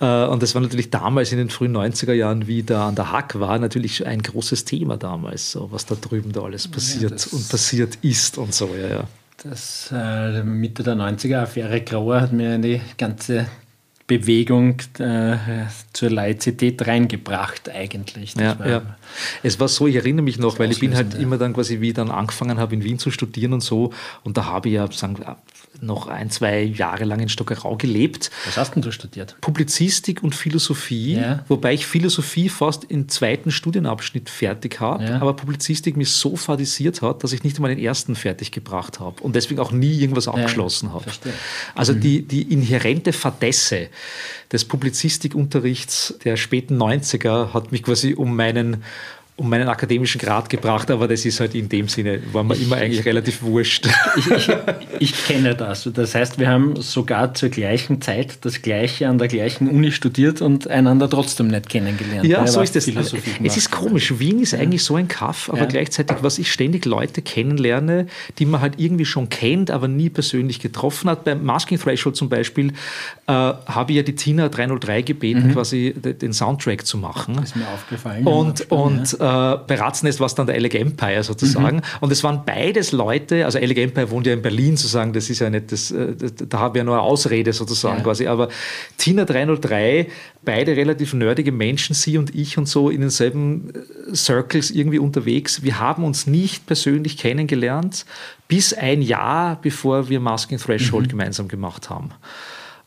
[0.00, 3.12] Äh, und das war natürlich damals in den frühen 90er Jahren, wie da an der
[3.12, 7.32] Hack war, natürlich ein großes Thema damals, so, was da drüben da alles passiert ja,
[7.32, 8.70] und passiert ist und so.
[8.78, 9.04] Ja, ja.
[9.42, 13.46] Das äh, Mitte der 90er Affäre Grohr hat mir eine ganze
[14.06, 15.36] Bewegung äh,
[15.92, 18.34] zur Laizität reingebracht eigentlich.
[18.36, 18.82] Ja, war, ja.
[19.42, 21.88] Es war so, ich erinnere mich noch, weil ich bin halt immer dann quasi, wie
[21.88, 23.92] ich dann angefangen habe in Wien zu studieren und so
[24.22, 25.16] und da habe ich ja sagen,
[25.82, 28.30] noch ein, zwei Jahre lang in Stockerau gelebt.
[28.46, 29.36] Was hast denn du studiert?
[29.40, 31.44] Publizistik und Philosophie, ja.
[31.48, 35.20] wobei ich Philosophie fast im zweiten Studienabschnitt fertig habe, ja.
[35.20, 39.22] aber Publizistik mich so fadisiert hat, dass ich nicht einmal den ersten fertig gebracht habe
[39.22, 41.04] und deswegen auch nie irgendwas abgeschlossen ja, habe.
[41.74, 42.00] Also mhm.
[42.00, 43.88] die, die inhärente Fadesse
[44.52, 48.84] des Publizistikunterrichts der späten 90er hat mich quasi um meinen
[49.38, 52.76] um meinen akademischen Grad gebracht, aber das ist halt in dem Sinne, war mir immer
[52.76, 53.86] eigentlich relativ wurscht.
[54.16, 54.48] Ich, ich,
[54.98, 55.88] ich, kenne das.
[55.92, 60.40] Das heißt, wir haben sogar zur gleichen Zeit das Gleiche an der gleichen Uni studiert
[60.40, 62.26] und einander trotzdem nicht kennengelernt.
[62.26, 62.88] Ja, so ist es.
[62.88, 64.18] Es ist komisch.
[64.18, 64.60] Wien ist ja.
[64.60, 65.66] eigentlich so ein Kaff, aber ja.
[65.66, 68.06] gleichzeitig, was ich ständig Leute kennenlerne,
[68.38, 71.24] die man halt irgendwie schon kennt, aber nie persönlich getroffen hat.
[71.24, 72.68] Beim Masking Threshold zum Beispiel
[73.26, 75.52] äh, habe ich ja die Tina 303 gebeten, mhm.
[75.52, 77.34] quasi den Soundtrack zu machen.
[77.34, 78.26] Das ist mir aufgefallen.
[78.26, 81.76] Und, und äh, bei Ratzennest war es dann der Alec Empire sozusagen.
[81.76, 81.82] Mhm.
[82.00, 85.40] Und es waren beides Leute, also Alec Empire wohnt ja in Berlin sozusagen, das ist
[85.40, 86.14] ja nicht, das, äh,
[86.48, 88.04] da habe ich ja nur eine Ausrede sozusagen ja.
[88.04, 88.26] quasi.
[88.26, 88.48] Aber
[88.98, 90.08] Tina 303,
[90.44, 93.72] beide relativ nerdige Menschen, sie und ich und so in denselben
[94.10, 95.62] äh, Circles irgendwie unterwegs.
[95.62, 98.06] Wir haben uns nicht persönlich kennengelernt,
[98.48, 101.10] bis ein Jahr bevor wir Masking Threshold mhm.
[101.10, 102.10] gemeinsam gemacht haben.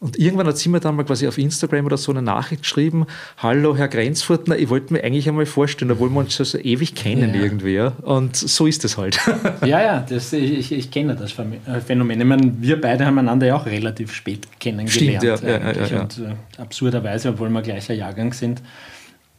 [0.02, 3.06] Und irgendwann hat sie mir dann mal quasi auf Instagram oder so eine Nachricht geschrieben,
[3.38, 6.96] hallo Herr Grenzfurtner, ich wollte mir eigentlich einmal vorstellen, obwohl wir uns schon so ewig
[6.96, 7.42] kennen ja.
[7.42, 7.80] irgendwie.
[8.04, 9.20] Und so ist es halt.
[9.66, 12.20] Ja, ja, das, ich, ich kenne das äh, Phänomen.
[12.20, 15.22] Ich meine, wir beide haben einander ja auch relativ spät kennengelernt.
[15.22, 16.02] Stimmt, ja, ja, ja, ja.
[16.02, 18.62] Und äh, absurderweise, obwohl wir gleicher Jahrgang sind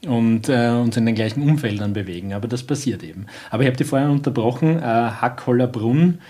[0.06, 2.34] und äh, uns in den gleichen Umfeldern bewegen.
[2.34, 3.26] Aber das passiert eben.
[3.50, 4.78] Aber ich habe die vorher unterbrochen.
[4.78, 6.20] Äh, Hack-Hollerbrunn,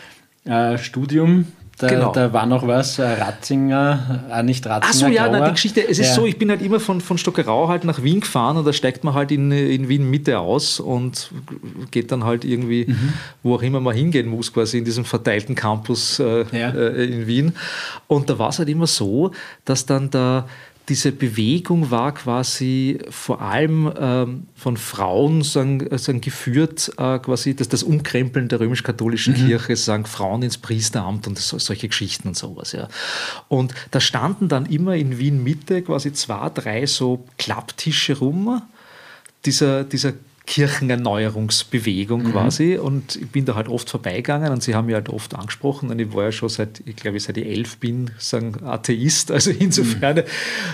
[0.45, 1.47] äh, Studium.
[1.81, 2.13] Da, genau.
[2.13, 4.91] da, war noch was, äh, Ratzinger, äh, nicht Ratzinger.
[4.91, 6.15] Achso, ja, nein, die Geschichte, es ist ja.
[6.15, 9.03] so, ich bin halt immer von, von Stockerau halt nach Wien gefahren und da steigt
[9.03, 11.31] man halt in, in Wien Mitte aus und
[11.91, 13.15] geht dann halt irgendwie, mhm.
[13.43, 16.69] wo auch immer man hingehen muss, quasi in diesem verteilten Campus äh, ja.
[16.69, 17.55] Äh, in Wien.
[18.09, 19.31] Und da war es halt immer so,
[19.65, 20.47] dass dann da
[20.91, 27.69] diese Bewegung war quasi vor allem ähm, von Frauen sagen, sagen geführt, äh, quasi dass
[27.69, 29.47] das Umkrempeln der römisch-katholischen mhm.
[29.47, 32.73] Kirche, sagen Frauen ins Priesteramt und so, solche Geschichten und sowas.
[32.73, 32.89] Ja.
[33.47, 38.61] Und da standen dann immer in Wien Mitte quasi zwei, drei so Klapptische rum.
[39.45, 40.15] Dieser, dieser
[40.47, 42.33] Kirchenerneuerungsbewegung mhm.
[42.33, 42.77] quasi.
[42.77, 45.91] Und ich bin da halt oft vorbeigegangen und sie haben mich halt oft angesprochen.
[45.91, 49.31] Und ich war ja schon seit, ich glaube, seit ich elf bin, sagen Atheist.
[49.41, 50.23] Also insofern mhm.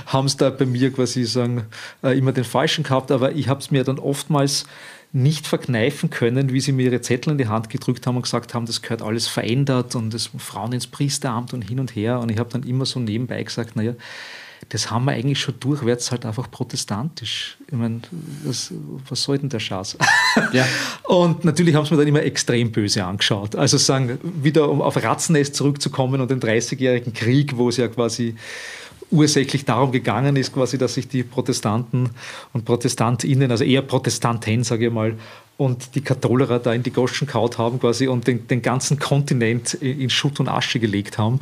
[0.07, 1.64] haben sie da bei mir quasi sagen,
[2.02, 3.11] äh, immer den Falschen gehabt.
[3.11, 4.66] Aber ich habe es mir dann oftmals
[5.12, 8.55] nicht verkneifen können, wie sie mir ihre Zettel in die Hand gedrückt haben und gesagt
[8.55, 12.20] haben, das gehört alles verändert und das Frauen ins Priesteramt und hin und her.
[12.20, 13.94] Und ich habe dann immer so nebenbei gesagt, naja,
[14.71, 17.57] das haben wir eigentlich schon durchwärts halt einfach protestantisch.
[17.66, 18.01] Ich meine,
[18.45, 18.73] was,
[19.09, 19.97] was soll denn der Schatz?
[20.53, 20.66] Ja.
[21.05, 23.57] Und natürlich haben sie mir dann immer extrem böse angeschaut.
[23.57, 28.37] Also sagen, wieder um auf Ratzennest zurückzukommen und den 30-jährigen Krieg, wo es ja quasi
[29.11, 32.11] ursächlich darum gegangen ist, quasi, dass sich die Protestanten
[32.53, 35.14] und Protestantinnen, also eher Protestanten, sage ich mal,
[35.57, 39.75] und die Katholerer da in die Goschen kaut haben quasi und den, den ganzen Kontinent
[39.75, 41.40] in Schutt und Asche gelegt haben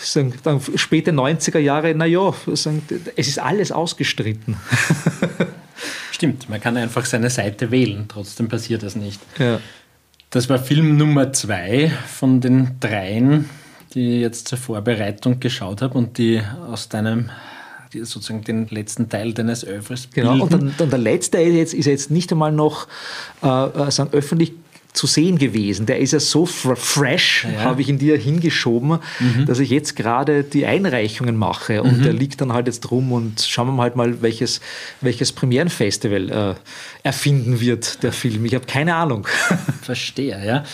[0.00, 4.56] sagen, dann späte 90er Jahre, naja, es ist alles ausgestritten.
[6.12, 9.20] Stimmt, man kann einfach seine Seite wählen, trotzdem passiert das nicht.
[9.38, 9.60] Ja.
[10.30, 13.50] Das war Film Nummer zwei von den dreien,
[13.94, 17.30] die ich jetzt zur Vorbereitung geschaut habe und die aus deinem
[17.92, 21.86] sozusagen den letzten Teil deines Öffres Genau, und dann, dann, der letzte ist jetzt, ist
[21.86, 22.88] jetzt nicht einmal noch
[23.42, 24.54] äh, äh sagen, öffentlich
[24.92, 25.86] zu sehen gewesen.
[25.86, 27.62] Der ist ja so fresh, ja.
[27.62, 29.46] habe ich in dir hingeschoben, mhm.
[29.46, 32.02] dass ich jetzt gerade die Einreichungen mache und mhm.
[32.02, 34.60] der liegt dann halt jetzt rum und schauen wir halt mal, welches,
[35.00, 36.54] welches Premierenfestival äh,
[37.02, 38.44] erfinden wird, der Film.
[38.44, 39.26] Ich habe keine Ahnung.
[39.82, 40.64] Verstehe, ja.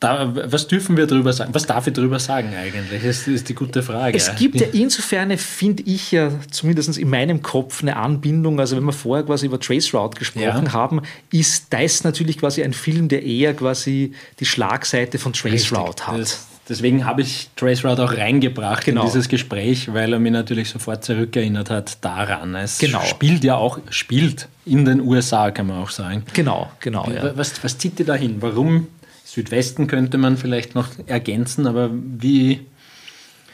[0.00, 1.52] Da, was dürfen wir darüber sagen?
[1.52, 3.02] Was darf ich darüber sagen eigentlich?
[3.02, 4.16] Das ist die gute Frage.
[4.16, 8.58] Es gibt ja insofern, finde ich ja zumindest in meinem Kopf eine Anbindung.
[8.60, 10.72] Also wenn wir vorher quasi über Trace Route gesprochen ja.
[10.72, 15.78] haben, ist das natürlich quasi ein Film, der eher quasi die Schlagseite von Trace Richtig.
[15.78, 16.18] Route hat.
[16.18, 19.02] Das, deswegen habe ich Trace Route auch reingebracht genau.
[19.02, 22.54] in dieses Gespräch, weil er mich natürlich sofort zurückerinnert hat daran.
[22.54, 23.02] Es genau.
[23.02, 26.24] spielt ja auch, spielt in den USA, kann man auch sagen.
[26.32, 27.06] Genau, genau.
[27.10, 27.36] Ja.
[27.36, 28.36] Was, was zieht dir da hin?
[28.40, 28.86] Warum
[29.32, 32.66] Südwesten könnte man vielleicht noch ergänzen, aber wie,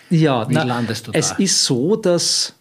[0.08, 1.18] ja, wie na, landest du da?
[1.18, 2.54] Es ist so, dass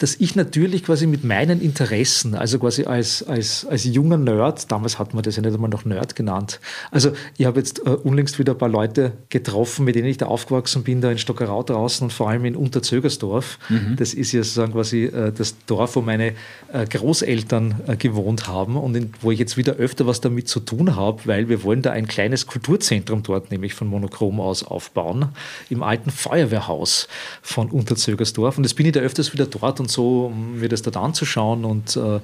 [0.00, 4.98] dass ich natürlich quasi mit meinen Interessen, also quasi als, als, als junger Nerd, damals
[4.98, 6.58] hat man das ja nicht einmal noch Nerd genannt,
[6.90, 10.26] also ich habe jetzt äh, unlängst wieder ein paar Leute getroffen, mit denen ich da
[10.26, 13.58] aufgewachsen bin, da in Stockerau draußen und vor allem in Unterzögersdorf.
[13.68, 13.96] Mhm.
[13.96, 16.32] Das ist ja sozusagen quasi äh, das Dorf, wo meine
[16.72, 20.60] äh, Großeltern äh, gewohnt haben und in, wo ich jetzt wieder öfter was damit zu
[20.60, 25.28] tun habe, weil wir wollen da ein kleines Kulturzentrum dort, nämlich von Monochrom aus, aufbauen,
[25.68, 27.06] im alten Feuerwehrhaus
[27.42, 28.56] von Unterzögersdorf.
[28.56, 31.64] Und jetzt bin ich da öfters wieder dort und so, um mir das dort anzuschauen
[31.64, 32.20] und äh, äh,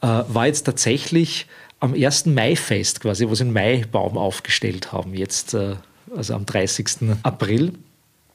[0.00, 1.46] war jetzt tatsächlich
[1.80, 2.26] am 1.
[2.26, 5.76] Mai-Fest quasi, wo sie einen Maibaum aufgestellt haben, jetzt äh,
[6.14, 7.18] also am 30.
[7.22, 7.72] April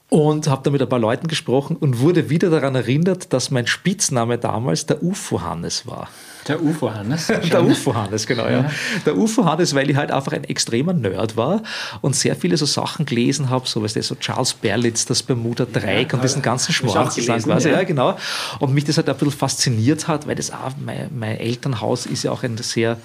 [0.09, 3.65] und habe da mit ein paar Leuten gesprochen und wurde wieder daran erinnert, dass mein
[3.65, 6.09] Spitzname damals der UFO-Hannes war.
[6.47, 7.27] Der UFO-Hannes?
[7.51, 8.51] der UFO-Hannes, genau, ja.
[8.51, 8.71] ja.
[9.05, 11.63] Der UFO-Hannes, weil ich halt einfach ein extremer Nerd war
[12.01, 16.11] und sehr viele so Sachen gelesen habe, so, weißt du, so Charles Berlitz, das Bermuda-Dreieck
[16.11, 17.69] ja, und diesen ganzen Schmarrn quasi.
[17.69, 17.79] Ja.
[17.79, 17.83] ja.
[17.83, 18.15] genau.
[18.59, 22.23] Und mich das halt ein bisschen fasziniert hat, weil das auch, mein, mein Elternhaus ist
[22.23, 22.97] ja auch ein sehr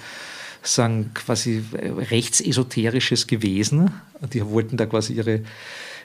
[0.63, 3.91] sagen, quasi rechtsesoterisches gewesen.
[4.33, 5.41] Die wollten da quasi ihre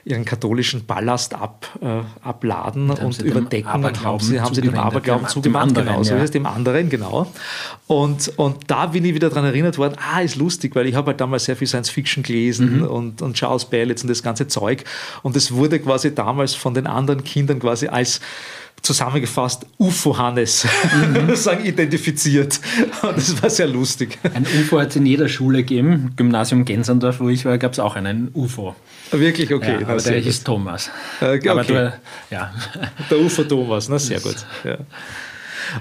[0.07, 4.75] ihren katholischen Ballast ab, äh, abladen und, und überdecken und haben sie, haben sie dem
[4.75, 5.75] Aberglauben zugewandt.
[5.75, 7.31] Dem genau, so ist es dem anderen, genau.
[7.87, 11.07] Und, und da bin ich wieder daran erinnert worden, ah, ist lustig, weil ich habe
[11.11, 12.87] halt damals sehr viel Science Fiction gelesen mhm.
[12.87, 14.83] und, und Charles Bellitz und das ganze Zeug
[15.23, 18.21] und es wurde quasi damals von den anderen Kindern quasi als
[18.81, 21.35] zusammengefasst UFO-Hannes mhm.
[21.35, 22.59] sagen, identifiziert.
[23.01, 24.17] Und das war sehr lustig.
[24.33, 26.13] Ein UFO hat es in jeder Schule gegeben.
[26.15, 28.75] Gymnasium Gensendorf, wo ich war, gab es auch einen UFO.
[29.11, 29.81] Wirklich, okay.
[29.81, 30.89] Ja, aber der hieß Thomas.
[31.21, 31.49] Okay.
[31.49, 31.93] Aber du,
[32.29, 32.53] ja.
[33.09, 34.35] Der UFO Thomas, na sehr gut.
[34.63, 34.77] Ja.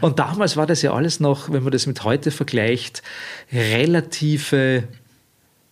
[0.01, 3.03] Und damals war das ja alles noch, wenn man das mit heute vergleicht,
[3.53, 4.85] relative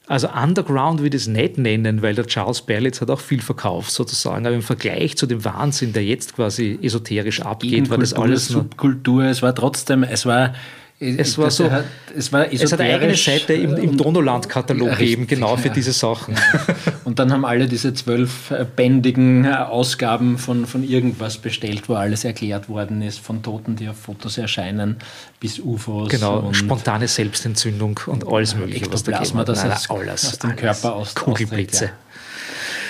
[0.07, 3.91] also Underground würde ich es nicht nennen, weil der Charles Berlitz hat auch viel verkauft
[3.91, 4.47] sozusagen.
[4.47, 9.25] Aber im Vergleich zu dem Wahnsinn, der jetzt quasi esoterisch abgeht, war das alles Subkultur.
[9.25, 10.55] Es war trotzdem, es war
[11.01, 11.85] es war so, hat,
[12.17, 16.37] es, war es hat eine eigene Seite im, im Donauland-Katalog gegeben, genau für diese Sachen.
[17.05, 23.03] Und dann haben alle diese zwölfbändigen Ausgaben von, von irgendwas bestellt, wo alles erklärt worden
[23.03, 24.97] ist, von Toten, die auf Fotos erscheinen,
[25.41, 26.11] bis UFOs.
[26.11, 29.19] Genau, spontane Selbstentzündung und alles Mögliche, was da.
[29.19, 31.15] Das alles aus dem Körper aus.
[31.15, 31.91] Kugelblitze.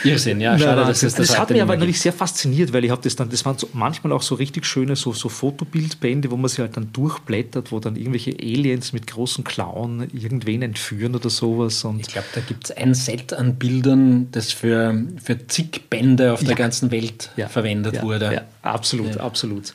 [0.05, 0.59] Irrsinn, ja.
[0.59, 3.17] Schade, Nein, das, das, das hat mich aber natürlich sehr fasziniert, weil ich habe das
[3.17, 6.61] dann, das waren so, manchmal auch so richtig schöne so, so Fotobildbände, wo man sich
[6.61, 11.85] halt dann durchblättert, wo dann irgendwelche Aliens mit großen Klauen irgendwen entführen oder sowas.
[11.85, 16.33] Und ich glaube, da gibt es ein Set an Bildern, das für, für zig Bände
[16.33, 16.49] auf ja.
[16.49, 17.49] der ganzen Welt ja.
[17.49, 18.03] verwendet ja.
[18.03, 18.33] wurde.
[18.33, 19.73] Ja, absolut, absolut.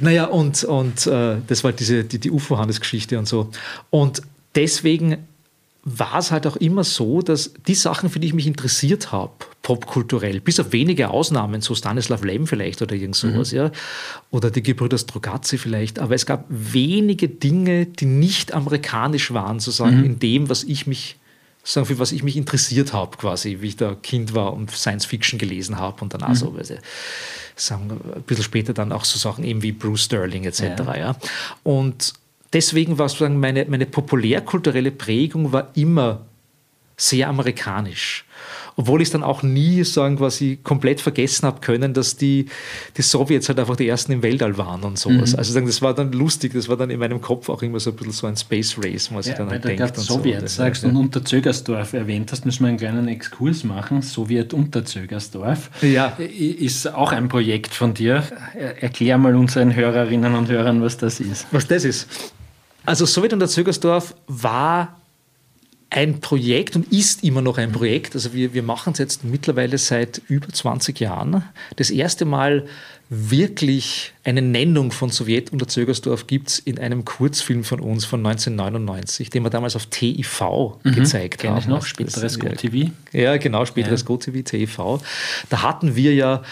[0.00, 3.50] Naja, und, und äh, das war diese, die, die UFO-Hannes-Geschichte und so.
[3.90, 4.22] Und
[4.54, 5.18] deswegen
[5.88, 9.32] war es halt auch immer so, dass die Sachen, für die ich mich interessiert habe,
[9.62, 13.58] popkulturell, bis auf wenige Ausnahmen, so Stanislav Lem vielleicht oder irgend sowas, mhm.
[13.58, 13.70] ja,
[14.32, 19.98] oder die Gebrüder Strogazzi vielleicht, aber es gab wenige Dinge, die nicht amerikanisch waren, sozusagen,
[19.98, 20.04] mhm.
[20.04, 21.18] in dem, was ich mich
[21.62, 25.04] sagen, für was ich mich interessiert habe, quasi, wie ich da Kind war und Science
[25.04, 26.34] Fiction gelesen habe und dann auch mhm.
[26.34, 26.74] so, also,
[27.54, 30.62] sagen, ein bisschen später dann auch so Sachen eben wie Bruce Sterling etc.
[30.62, 30.96] Ja.
[30.96, 31.16] ja.
[31.62, 32.14] Und
[32.56, 36.22] deswegen war sozusagen meine, meine populärkulturelle Prägung war immer
[36.96, 38.24] sehr amerikanisch.
[38.78, 42.46] Obwohl ich es dann auch nie sagen, quasi komplett vergessen habe können, dass die,
[42.96, 45.32] die Sowjets halt einfach die ersten im Weltall waren und sowas.
[45.32, 45.38] Mhm.
[45.38, 47.96] Also das war dann lustig, das war dann in meinem Kopf auch immer so ein
[47.96, 49.90] bisschen so ein Space Race, was ja, ich dann halt denke.
[49.94, 50.62] Sowjets so.
[50.62, 50.88] sagst ja.
[50.88, 54.00] und Unterzögersdorf erwähnt hast, müssen wir einen kleinen Exkurs machen.
[54.00, 56.16] Sowjet Unterzögersdorf ja.
[56.18, 58.24] ist auch ein Projekt von dir.
[58.80, 61.46] Erklär mal unseren Hörerinnen und Hörern, was das ist.
[61.50, 62.08] Was das ist.
[62.86, 64.96] Also Sowjet Unterzögersdorf war
[65.90, 68.14] ein Projekt und ist immer noch ein Projekt.
[68.14, 71.44] Also wir, wir machen es jetzt mittlerweile seit über 20 Jahren.
[71.76, 72.66] Das erste Mal
[73.08, 78.18] wirklich eine Nennung von Sowjet unter Zögersdorf gibt es in einem Kurzfilm von uns von
[78.26, 80.42] 1999, den wir damals auf TIV
[80.82, 81.58] mhm, gezeigt haben.
[81.58, 82.90] Ich noch, späteres GoTV.
[83.12, 84.06] Ja, genau, späteres ja.
[84.06, 84.78] GoTV, TIV.
[85.48, 86.42] Da hatten wir ja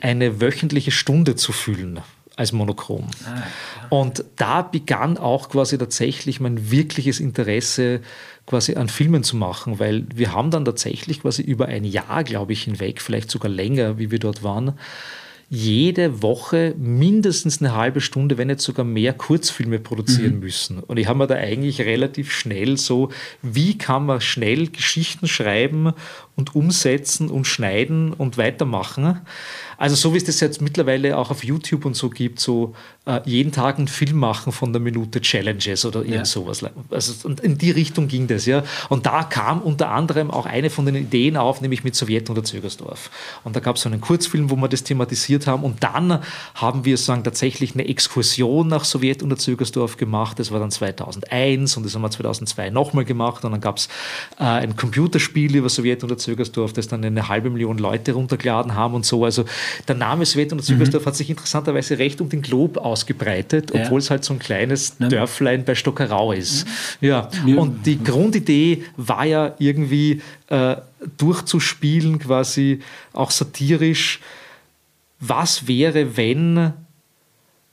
[0.00, 2.00] eine wöchentliche Stunde zu füllen
[2.36, 3.06] als monochrom.
[3.26, 3.42] Ah,
[3.88, 8.00] und da begann auch quasi tatsächlich mein wirkliches Interesse
[8.46, 12.52] quasi an Filmen zu machen, weil wir haben dann tatsächlich quasi über ein Jahr, glaube
[12.52, 14.74] ich, hinweg, vielleicht sogar länger, wie wir dort waren,
[15.54, 20.40] jede Woche mindestens eine halbe Stunde, wenn nicht sogar mehr Kurzfilme produzieren mhm.
[20.40, 20.78] müssen.
[20.78, 23.10] Und ich habe mir da eigentlich relativ schnell so,
[23.42, 25.92] wie kann man schnell Geschichten schreiben
[26.36, 29.20] und umsetzen und schneiden und weitermachen.
[29.82, 32.72] Also so wie es das jetzt mittlerweile auch auf YouTube und so gibt, so
[33.04, 36.24] äh, jeden Tag einen Film machen von der Minute Challenges oder irgend ja.
[36.24, 36.64] sowas.
[36.88, 38.62] Also und in die Richtung ging das, ja.
[38.90, 42.44] Und da kam unter anderem auch eine von den Ideen auf, nämlich mit Sowjet unter
[42.44, 43.10] Zögersdorf.
[43.42, 45.64] Und da gab es so einen Kurzfilm, wo wir das thematisiert haben.
[45.64, 46.20] Und dann
[46.54, 50.38] haben wir sagen tatsächlich eine Exkursion nach Sowjet unter Zögersdorf gemacht.
[50.38, 53.44] Das war dann 2001 und das haben wir 2002 nochmal gemacht.
[53.44, 53.88] Und dann gab es
[54.38, 58.94] äh, ein Computerspiel über Sowjet unter Zögersdorf, das dann eine halbe Million Leute runtergeladen haben
[58.94, 59.24] und so.
[59.24, 59.44] Also
[59.88, 61.06] der Name Sowjet unter Zögersdorf mhm.
[61.06, 65.10] hat sich interessanterweise recht um den Glob ausgebreitet, obwohl es halt so ein kleines Nein.
[65.10, 66.66] Dörflein bei Stockerau ist.
[67.00, 67.08] Mhm.
[67.08, 70.76] Ja, und die Grundidee war ja irgendwie äh,
[71.18, 72.80] durchzuspielen, quasi
[73.12, 74.20] auch satirisch,
[75.20, 76.72] was wäre, wenn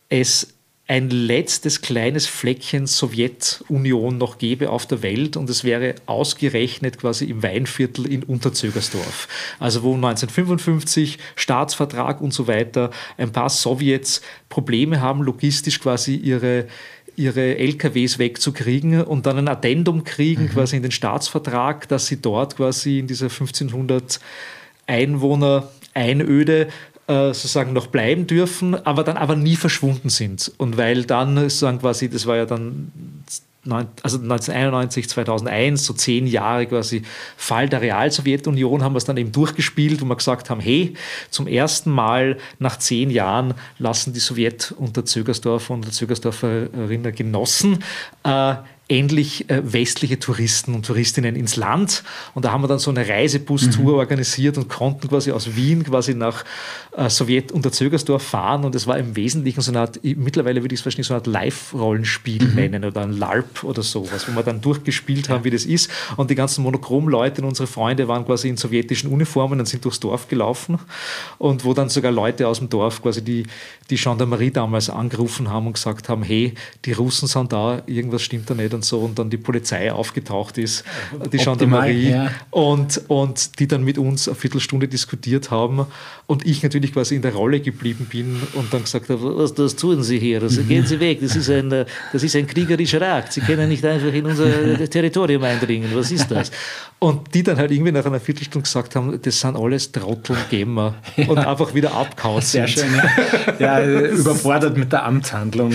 [0.09, 0.53] es
[0.89, 7.25] ein letztes kleines Fleckchen Sowjetunion noch gäbe auf der Welt und es wäre ausgerechnet quasi
[7.25, 9.27] im Weinviertel in Unterzögersdorf.
[9.59, 16.65] Also wo 1955 Staatsvertrag und so weiter ein paar Sowjets Probleme haben, logistisch quasi ihre
[17.15, 20.49] ihre LKWs wegzukriegen und dann ein Addendum kriegen, mhm.
[20.49, 24.19] quasi in den Staatsvertrag, dass sie dort quasi in dieser 1500
[24.87, 26.69] Einwohner Einöde
[27.09, 30.51] äh, sozusagen noch bleiben dürfen, aber dann aber nie verschwunden sind.
[30.57, 32.91] Und weil dann sozusagen quasi, das war ja dann
[34.03, 37.01] also 1991, 2001, so zehn Jahre quasi
[37.35, 40.93] Fall der Realsowjetunion, haben wir es dann eben durchgespielt, wo wir gesagt haben, hey,
[41.29, 47.83] zum ersten Mal nach zehn Jahren lassen die Sowjet unter Zögersdorf und der Zögersdorferinnen Genossen
[48.23, 48.55] äh,
[48.89, 52.03] endlich äh, westliche Touristen und Touristinnen ins Land.
[52.33, 53.99] Und da haben wir dann so eine Reisebus-Tour mhm.
[53.99, 56.43] organisiert und konnten quasi aus Wien quasi nach
[56.97, 58.65] äh, Sowjet unter Zögersdorf fahren.
[58.65, 61.19] Und es war im Wesentlichen so eine Art, mittlerweile würde ich es wahrscheinlich so eine
[61.19, 62.55] Art Live-Rollenspiel mhm.
[62.55, 65.91] nennen oder ein LARP oder sowas, wo wir dann durchgespielt haben, wie das ist.
[66.17, 69.99] Und die ganzen Monochrom-Leute und unsere Freunde waren quasi in sowjetischen Uniformen und sind durchs
[69.99, 70.79] Dorf gelaufen.
[71.37, 73.43] Und wo dann sogar Leute aus dem Dorf quasi die,
[73.91, 78.49] die Gendarmerie damals angerufen haben und gesagt haben, hey, die Russen sind da, irgendwas stimmt
[78.49, 78.99] da nicht und so.
[78.99, 80.85] Und dann die Polizei aufgetaucht ist,
[81.31, 82.11] die Gendarmerie.
[82.11, 82.31] Ja.
[82.49, 85.85] Und, und die dann mit uns eine Viertelstunde diskutiert haben.
[86.27, 89.75] Und ich natürlich quasi in der Rolle geblieben bin und dann gesagt habe, was das
[89.75, 90.41] tun Sie hier?
[90.41, 93.33] Also gehen Sie weg, das ist ein, das ist ein kriegerischer Akt.
[93.33, 95.89] Sie können nicht einfach in unser Territorium eindringen.
[95.93, 96.51] Was ist das?
[96.99, 100.49] Und die dann halt irgendwie nach einer Viertelstunde gesagt haben, das sind alles Trottel und
[100.49, 101.27] Gamer ja.
[101.27, 102.93] und einfach wieder abgehauen Sehr schön,
[103.59, 103.79] ja.
[103.79, 104.09] ja.
[104.09, 105.73] überfordert mit der Amtshandlung.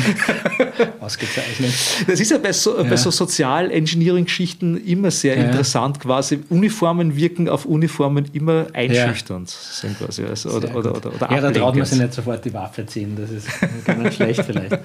[1.01, 1.73] Ausgezeichnet.
[2.07, 2.93] Das ist ja bei so, ja.
[2.97, 10.24] So Sozial-Engineering-Geschichten immer sehr interessant, quasi Uniformen wirken auf Uniformen immer einschüchternd sind quasi.
[10.24, 13.16] Also, oder, oder, oder, oder, Ja, da traut man sich nicht sofort die Waffe ziehen,
[13.16, 13.49] das ist
[13.84, 14.78] gar nicht schlecht vielleicht.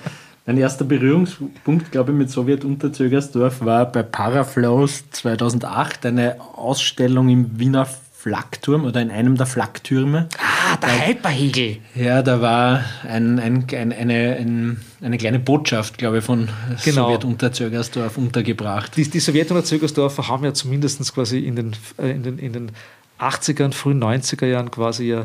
[0.45, 7.59] Mein erster Berührungspunkt, glaube ich, mit Sowjet Unterzögersdorf war bei Paraflows 2008, eine Ausstellung im
[7.59, 7.87] Wiener
[8.19, 10.27] Flakturm oder in einem der Flaktürme.
[10.71, 11.77] Ah, der Hyperhegel.
[11.95, 16.47] Ja, da war ein, ein, ein, eine, eine kleine Botschaft, glaube ich, von
[16.83, 17.07] genau.
[17.07, 18.95] Sowjet Unterzögersdorf untergebracht.
[18.95, 22.71] Die, die Sowjet Unterzögersdorfer haben ja zumindest quasi in den, äh, in den, in den
[23.19, 25.15] 80ern, frühen 90er Jahren quasi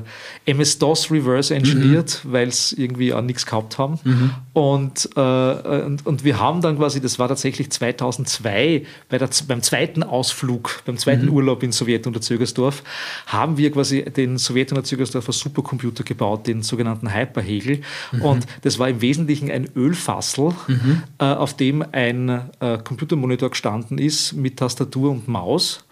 [0.47, 2.33] MS-DOS reverse engineert, mhm.
[2.33, 3.99] weil es irgendwie auch nichts gehabt haben.
[4.05, 4.31] Mhm.
[4.53, 9.63] Und, äh, und, und, wir haben dann quasi, das war tatsächlich 2002, bei der, beim
[9.63, 11.33] zweiten Ausflug, beim zweiten mhm.
[11.33, 12.83] Urlaub in Sowjet unter Zögersdorf,
[13.27, 17.81] haben wir quasi den Sowjet unter Zögersdorfer Supercomputer gebaut, den sogenannten Hyperhegel.
[18.13, 18.23] Mhm.
[18.23, 21.03] Und das war im Wesentlichen ein Ölfassel, mhm.
[21.19, 25.85] äh, auf dem ein äh, Computermonitor gestanden ist mit Tastatur und Maus.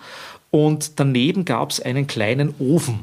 [0.53, 3.01] Und daneben gab es einen kleinen Ofen.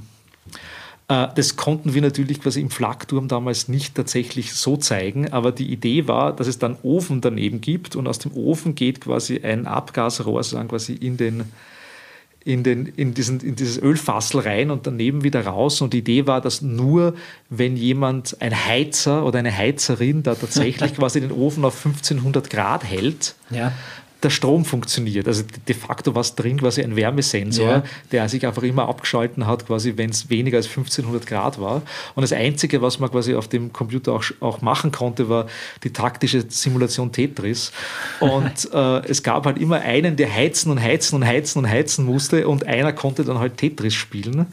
[1.09, 5.69] Äh, das konnten wir natürlich quasi im Flakturm damals nicht tatsächlich so zeigen, aber die
[5.69, 9.65] Idee war, dass es dann Ofen daneben gibt und aus dem Ofen geht quasi ein
[9.65, 11.45] Abgasrohr sozusagen quasi in den
[12.45, 15.81] in, den, in, diesen, in dieses Ölfassel rein und daneben wieder raus.
[15.81, 17.13] Und die Idee war, dass nur,
[17.49, 22.85] wenn jemand, ein Heizer oder eine Heizerin, da tatsächlich quasi den Ofen auf 1500 Grad
[22.85, 23.73] hält, ja
[24.23, 25.27] der Strom funktioniert.
[25.27, 27.83] Also de facto war es drin quasi ein Wärmesensor, ja.
[28.11, 31.81] der sich einfach immer abgeschalten hat, quasi wenn es weniger als 1500 Grad war.
[32.15, 35.47] Und das Einzige, was man quasi auf dem Computer auch, auch machen konnte, war
[35.83, 37.71] die taktische Simulation Tetris.
[38.19, 42.05] Und äh, es gab halt immer einen, der heizen und heizen und heizen und heizen
[42.05, 44.47] musste und einer konnte dann halt Tetris spielen.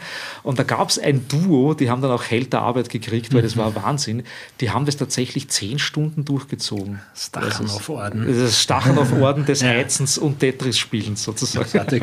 [0.45, 3.41] Und da gab es ein Duo, die haben dann auch Held der Arbeit gekriegt, weil
[3.41, 3.47] mhm.
[3.47, 4.23] das war Wahnsinn.
[4.61, 7.01] Die haben das tatsächlich zehn Stunden durchgezogen.
[7.17, 8.27] Stachen auf Orden.
[8.29, 9.69] Das Stachen auf Orden des.
[9.69, 12.01] Heizens und Tetris-Spielens sozusagen.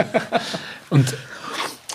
[0.90, 1.14] Und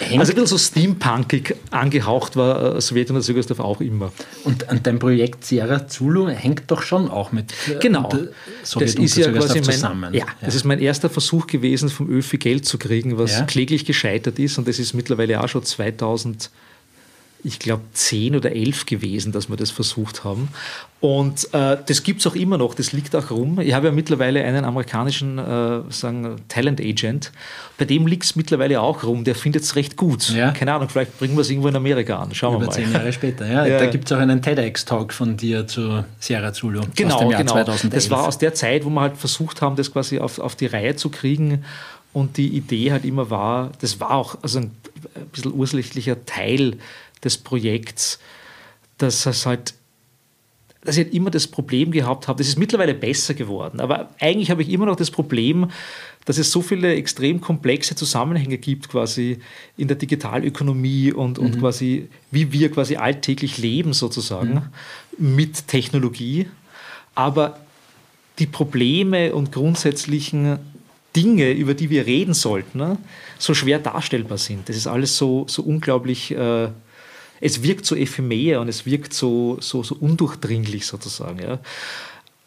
[0.00, 4.12] also ein bisschen so steampunkig angehaucht war äh, Sowjetunion Sügersdorf auch immer.
[4.44, 8.08] Und an deinem Projekt Sierra Zulu hängt doch schon auch mit äh, genau.
[8.08, 12.38] das ist ja quasi mein, Ja, ja, das ist mein erster Versuch gewesen, vom ÖFI
[12.38, 13.44] Geld zu kriegen, was ja.
[13.44, 14.58] kläglich gescheitert ist.
[14.58, 16.50] Und das ist mittlerweile auch schon 2000
[17.44, 20.48] ich glaube, zehn oder elf gewesen, dass wir das versucht haben.
[21.00, 23.60] Und äh, das gibt es auch immer noch, das liegt auch rum.
[23.60, 27.30] Ich habe ja mittlerweile einen amerikanischen äh, sagen, Talent Agent,
[27.76, 30.30] bei dem liegt es mittlerweile auch rum, der findet es recht gut.
[30.30, 30.50] Ja.
[30.50, 32.34] Keine Ahnung, vielleicht bringen wir es irgendwo in Amerika an.
[32.34, 32.72] Schauen Über wir mal.
[32.72, 33.64] zehn Jahre später, ja.
[33.64, 33.78] ja.
[33.78, 37.40] Da gibt es auch einen TEDx-Talk von dir zu Sierra Zulu genau, aus dem Jahr
[37.42, 37.52] genau.
[37.52, 37.94] 2011.
[37.94, 40.66] Das war aus der Zeit, wo wir halt versucht haben, das quasi auf, auf die
[40.66, 41.64] Reihe zu kriegen.
[42.12, 44.72] Und die Idee halt immer war, das war auch also ein,
[45.14, 46.78] ein bisschen ursächlicher Teil
[47.24, 48.18] des Projekts,
[48.98, 49.74] dass es halt
[50.84, 54.50] dass ich halt immer das Problem gehabt habe, das ist mittlerweile besser geworden, aber eigentlich
[54.50, 55.70] habe ich immer noch das Problem,
[56.24, 59.38] dass es so viele extrem komplexe Zusammenhänge gibt quasi
[59.76, 61.44] in der Digitalökonomie und, mhm.
[61.44, 64.70] und quasi wie wir quasi alltäglich leben sozusagen
[65.18, 65.36] mhm.
[65.36, 66.48] mit Technologie,
[67.14, 67.58] aber
[68.38, 70.58] die Probleme und grundsätzlichen
[71.16, 72.98] Dinge, über die wir reden sollten, ne,
[73.38, 74.68] so schwer darstellbar sind.
[74.68, 76.68] Das ist alles so, so unglaublich äh,
[77.40, 81.40] es wirkt so ephemer und es wirkt so, so, so undurchdringlich sozusagen.
[81.40, 81.60] Ja.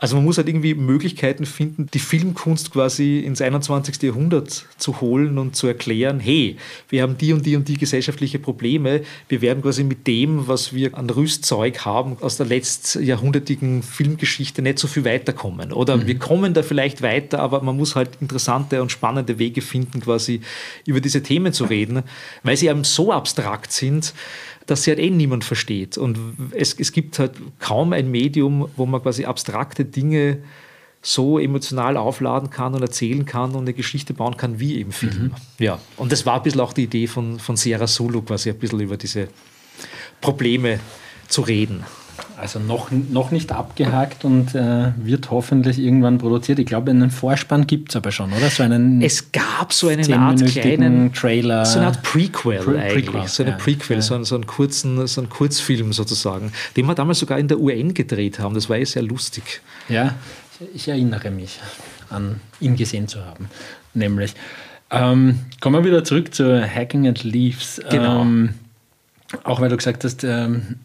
[0.01, 4.01] Also man muss halt irgendwie Möglichkeiten finden, die Filmkunst quasi ins 21.
[4.01, 6.57] Jahrhundert zu holen und zu erklären, hey,
[6.89, 10.73] wir haben die und die und die gesellschaftliche Probleme, wir werden quasi mit dem, was
[10.73, 15.71] wir an Rüstzeug haben, aus der letztjahrhundertigen Filmgeschichte nicht so viel weiterkommen.
[15.71, 16.07] Oder mhm.
[16.07, 20.41] wir kommen da vielleicht weiter, aber man muss halt interessante und spannende Wege finden, quasi
[20.87, 22.01] über diese Themen zu reden,
[22.41, 24.15] weil sie eben so abstrakt sind,
[24.66, 25.97] dass sie halt eh niemand versteht.
[25.97, 26.18] Und
[26.51, 30.39] es, es gibt halt kaum ein Medium, wo man quasi abstrakte Dinge
[31.01, 35.24] so emotional aufladen kann und erzählen kann und eine Geschichte bauen kann wie im Film.
[35.24, 35.32] Mhm.
[35.57, 38.59] Ja, und das war ein bisschen auch die Idee von, von Sierra Sulu, quasi ein
[38.59, 39.28] bisschen über diese
[40.20, 40.80] Probleme
[41.28, 41.84] zu reden.
[42.41, 46.57] Also noch, noch nicht abgehakt und äh, wird hoffentlich irgendwann produziert.
[46.57, 48.49] Ich glaube, einen Vorspann gibt es aber schon, oder?
[48.49, 51.65] So einen es gab so eine Art kleinen Trailer.
[51.65, 53.05] So eine Art Prequel Pre eigentlich.
[53.05, 54.01] Prequel, so eine ja, Prequel, ja.
[54.01, 57.59] So, einen, so, einen kurzen, so einen Kurzfilm sozusagen, den wir damals sogar in der
[57.59, 58.55] UN gedreht haben.
[58.55, 59.61] Das war ja sehr lustig.
[59.87, 60.15] Ja,
[60.73, 61.59] ich erinnere mich
[62.09, 63.49] an ihn gesehen zu haben.
[63.93, 64.33] Nämlich.
[64.89, 67.79] Ähm, kommen wir wieder zurück zu Hacking and Leaves.
[67.91, 68.23] Genau.
[68.23, 68.55] Ähm,
[69.43, 70.77] auch weil du gesagt hast, ähm,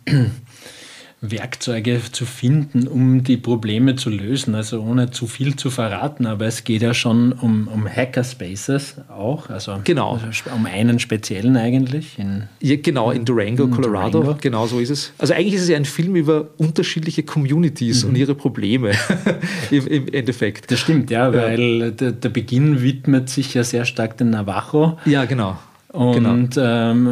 [1.23, 4.55] Werkzeuge zu finden, um die Probleme zu lösen.
[4.55, 9.49] Also ohne zu viel zu verraten, aber es geht ja schon um, um Hackerspaces auch.
[9.49, 10.21] Also genau.
[10.55, 12.19] um einen speziellen eigentlich.
[12.19, 14.21] In, ja, genau, in Durango, in Colorado.
[14.21, 14.39] Durango.
[14.41, 15.13] Genau so ist es.
[15.19, 18.11] Also eigentlich ist es ja ein Film über unterschiedliche Communities mhm.
[18.11, 18.93] und ihre Probleme
[19.71, 20.71] im, im, Endeffekt.
[20.71, 24.99] Das stimmt, ja, weil der, der Beginn widmet sich ja sehr stark den Navajo.
[25.07, 25.57] Ja, genau.
[25.89, 26.91] Und genau.
[26.91, 27.07] ähm,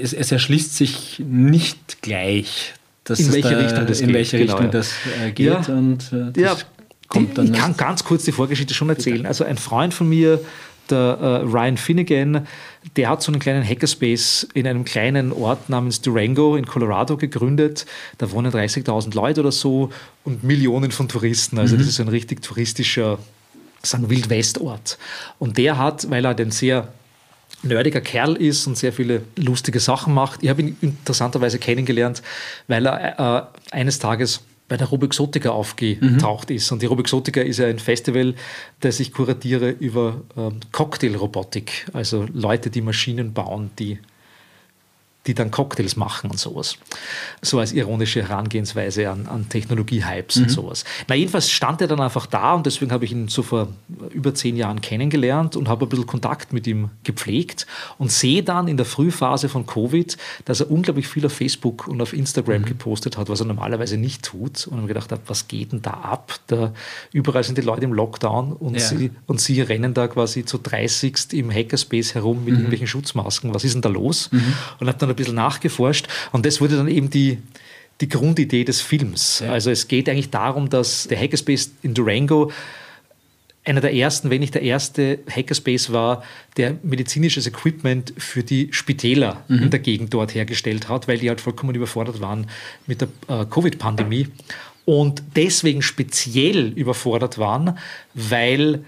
[0.00, 2.72] es, es, erschließt sich nicht gleich
[3.18, 4.14] in welche da, Richtung das in geht.
[4.14, 5.46] Welche genau, Richtung das äh, geht.
[5.46, 5.74] Ja.
[5.74, 6.56] Und, äh, das ja.
[7.08, 9.26] kommt dann ich kann ganz kurz die Vorgeschichte schon erzählen.
[9.26, 10.40] Also ein Freund von mir,
[10.90, 12.46] der äh, Ryan Finnegan,
[12.96, 17.86] der hat so einen kleinen Hackerspace in einem kleinen Ort namens Durango in Colorado gegründet.
[18.18, 19.90] Da wohnen 30.000 Leute oder so
[20.24, 21.58] und Millionen von Touristen.
[21.58, 21.80] Also mhm.
[21.80, 23.18] das ist ein richtig touristischer,
[23.82, 24.98] sagen Wildwestort.
[25.38, 26.88] Und der hat, weil er den sehr
[27.62, 30.42] nerdiger Kerl ist und sehr viele lustige Sachen macht.
[30.42, 32.22] Ich habe ihn interessanterweise kennengelernt,
[32.68, 34.40] weil er äh, eines Tages
[34.70, 36.56] bei der Rubixotica aufgetaucht mhm.
[36.56, 36.70] ist.
[36.70, 38.34] Und die Rubixotica ist ja ein Festival,
[38.78, 43.98] das ich kuratiere über ähm, Cocktailrobotik, also Leute, die Maschinen bauen, die
[45.26, 46.76] die dann Cocktails machen und sowas.
[47.42, 50.42] So als ironische Herangehensweise an, an Technologie-Hypes mhm.
[50.42, 50.84] und sowas.
[51.08, 53.68] Na, jedenfalls stand er dann einfach da und deswegen habe ich ihn so vor
[54.12, 57.66] über zehn Jahren kennengelernt und habe ein bisschen Kontakt mit ihm gepflegt
[57.98, 60.16] und sehe dann in der Frühphase von Covid,
[60.46, 62.66] dass er unglaublich viel auf Facebook und auf Instagram mhm.
[62.66, 64.66] gepostet hat, was er normalerweise nicht tut.
[64.68, 66.32] Und habe gedacht, was geht denn da ab?
[66.46, 66.72] Da,
[67.12, 68.80] überall sind die Leute im Lockdown und, ja.
[68.80, 72.60] sie, und sie rennen da quasi zu 30 im Hackerspace herum mit mhm.
[72.60, 73.52] irgendwelchen Schutzmasken.
[73.52, 74.30] Was ist denn da los?
[74.32, 74.54] Mhm.
[74.78, 77.38] Und habe dann ein bisschen nachgeforscht und das wurde dann eben die,
[78.00, 79.40] die Grundidee des Films.
[79.44, 79.52] Ja.
[79.52, 82.50] Also es geht eigentlich darum, dass der Hackerspace in Durango
[83.64, 86.24] einer der ersten, wenn nicht der erste Hackerspace war,
[86.56, 89.64] der medizinisches Equipment für die Spitäler mhm.
[89.64, 92.46] in der Gegend dort hergestellt hat, weil die halt vollkommen überfordert waren
[92.86, 94.28] mit der äh, Covid-Pandemie
[94.86, 97.78] und deswegen speziell überfordert waren,
[98.14, 98.84] weil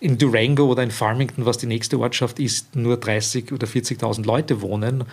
[0.00, 4.60] in Durango oder in Farmington, was die nächste Ortschaft ist, nur 30.000 oder 40.000 Leute
[4.60, 5.04] wohnen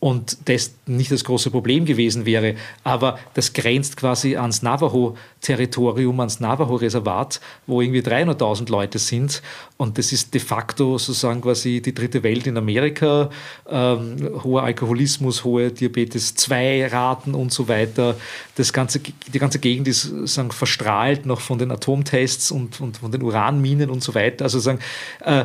[0.00, 2.54] und das nicht das große Problem gewesen wäre.
[2.84, 9.42] Aber das grenzt quasi ans Navajo-Territorium, ans Navajo-Reservat, wo irgendwie 300.000 Leute sind.
[9.76, 13.28] Und das ist de facto sozusagen quasi die dritte Welt in Amerika.
[13.68, 18.16] Ähm, hoher Alkoholismus, hohe Diabetes-2-Raten und so weiter.
[18.54, 23.12] Das ganze, die ganze Gegend ist sozusagen verstrahlt noch von den Atomtests und, und von
[23.12, 24.44] den Uranminen und so weiter.
[24.44, 24.78] Also sagen,
[25.20, 25.44] äh,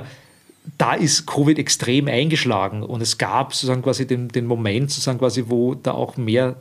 [0.78, 5.45] da ist Covid extrem eingeschlagen und es gab sozusagen quasi den, den Moment, sozusagen quasi,
[5.47, 6.55] wo da auch mehr,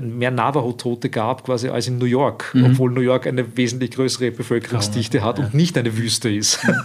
[0.00, 2.66] mehr Navajo-Tote gab quasi als in New York, mhm.
[2.66, 5.44] obwohl New York eine wesentlich größere Bevölkerungsdichte hat ja.
[5.44, 6.66] und nicht eine Wüste ist.
[6.66, 6.74] Mhm.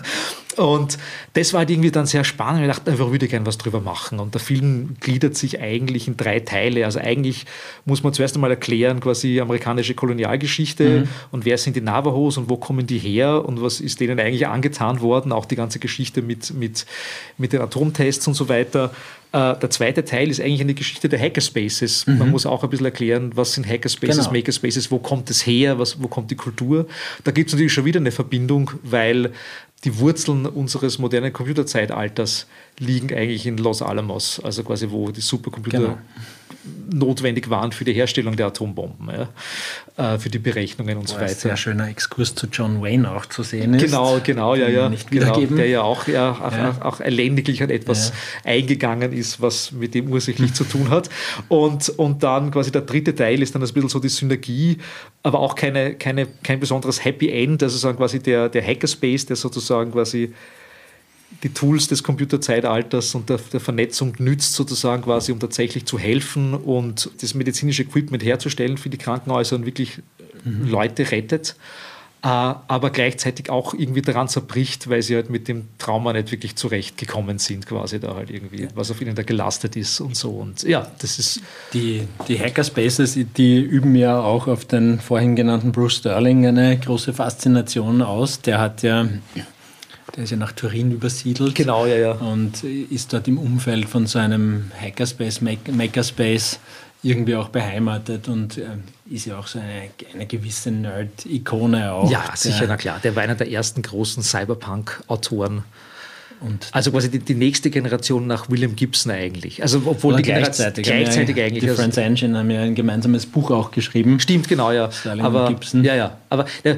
[0.58, 0.98] Und
[1.34, 2.62] das war halt irgendwie dann sehr spannend.
[2.62, 4.20] Ich dachte, einfach würde gerne was drüber machen.
[4.20, 6.86] Und der Film gliedert sich eigentlich in drei Teile.
[6.86, 7.46] Also eigentlich
[7.86, 11.08] muss man zuerst einmal erklären, quasi amerikanische Kolonialgeschichte mhm.
[11.32, 14.48] und wer sind die Navajos und wo kommen die her und was ist denen eigentlich
[14.48, 15.32] angetan worden.
[15.32, 16.65] Auch die ganze Geschichte mit, mit,
[17.38, 18.92] mit den Atomtests und so weiter.
[19.32, 22.08] Äh, der zweite Teil ist eigentlich eine Geschichte der Hackerspaces.
[22.08, 22.18] Mhm.
[22.20, 24.32] Man muss auch ein bisschen erklären, was sind Hackerspaces, genau.
[24.32, 26.88] Makerspaces, wo kommt es her, was, wo kommt die Kultur.
[27.24, 29.32] Da gibt es natürlich schon wieder eine Verbindung, weil
[29.84, 32.48] die Wurzeln unseres modernen Computerzeitalters
[32.80, 35.98] liegen eigentlich in Los Alamos, also quasi wo die Supercomputer genau
[36.92, 41.26] notwendig waren für die Herstellung der Atombomben, ja, äh, für die Berechnungen und so weiter.
[41.26, 43.86] Ein sehr schöner Exkurs zu John Wayne auch zu sehen ist.
[43.86, 44.90] Genau, genau, ja, ja.
[44.90, 46.76] Nicht genau, der ja auch, ja, auch, ja.
[46.82, 48.52] auch elendiglich an etwas ja.
[48.52, 51.10] eingegangen ist, was mit dem ursächlich zu tun hat.
[51.48, 54.78] Und, und dann quasi der dritte Teil ist dann ein bisschen so die Synergie,
[55.24, 59.36] aber auch keine, keine, kein besonderes Happy End, also sagen quasi der, der Hackerspace, der
[59.36, 60.34] sozusagen quasi
[61.44, 66.54] die Tools des Computerzeitalters und der, der, Vernetzung nützt, sozusagen quasi, um tatsächlich zu helfen
[66.54, 70.00] und das medizinische Equipment herzustellen für die Krankenhäuser und wirklich
[70.44, 70.68] mhm.
[70.68, 71.56] Leute rettet.
[72.22, 77.38] aber gleichzeitig auch irgendwie daran zerbricht, weil sie halt mit dem Trauma nicht wirklich zurechtgekommen
[77.38, 80.32] sind, quasi da halt irgendwie, was auf ihnen da gelastet ist und so.
[80.32, 81.42] Und ja, das ist.
[81.74, 87.14] Die, die Hackerspaces, die üben ja auch auf den vorhin genannten Bruce Sterling eine große
[87.14, 88.42] Faszination aus.
[88.42, 89.08] Der hat ja
[90.16, 91.56] der ist ja nach Turin übersiedelt.
[91.56, 92.12] Genau, ja, ja.
[92.12, 96.60] Und ist dort im Umfeld von so einem Hackerspace, Makerspace
[97.04, 98.64] irgendwie auch beheimatet und äh,
[99.10, 102.10] ist ja auch so eine, eine gewisse Nerd-Ikone auch.
[102.10, 103.00] Ja, sicher, na klar.
[103.04, 105.64] Der war einer der ersten großen Cyberpunk-Autoren.
[106.42, 109.62] Und also quasi die, die, nächste Generation nach William Gibson eigentlich.
[109.62, 111.64] Also obwohl die gleichzeitig, gleichzeitig ja, eigentlich.
[111.64, 114.20] Die Friends Engine haben ja ein gemeinsames Buch auch geschrieben.
[114.20, 114.90] Stimmt, genau, ja.
[115.20, 115.84] Aber, Gibson.
[115.84, 116.18] Ja, ja.
[116.30, 116.78] Aber der,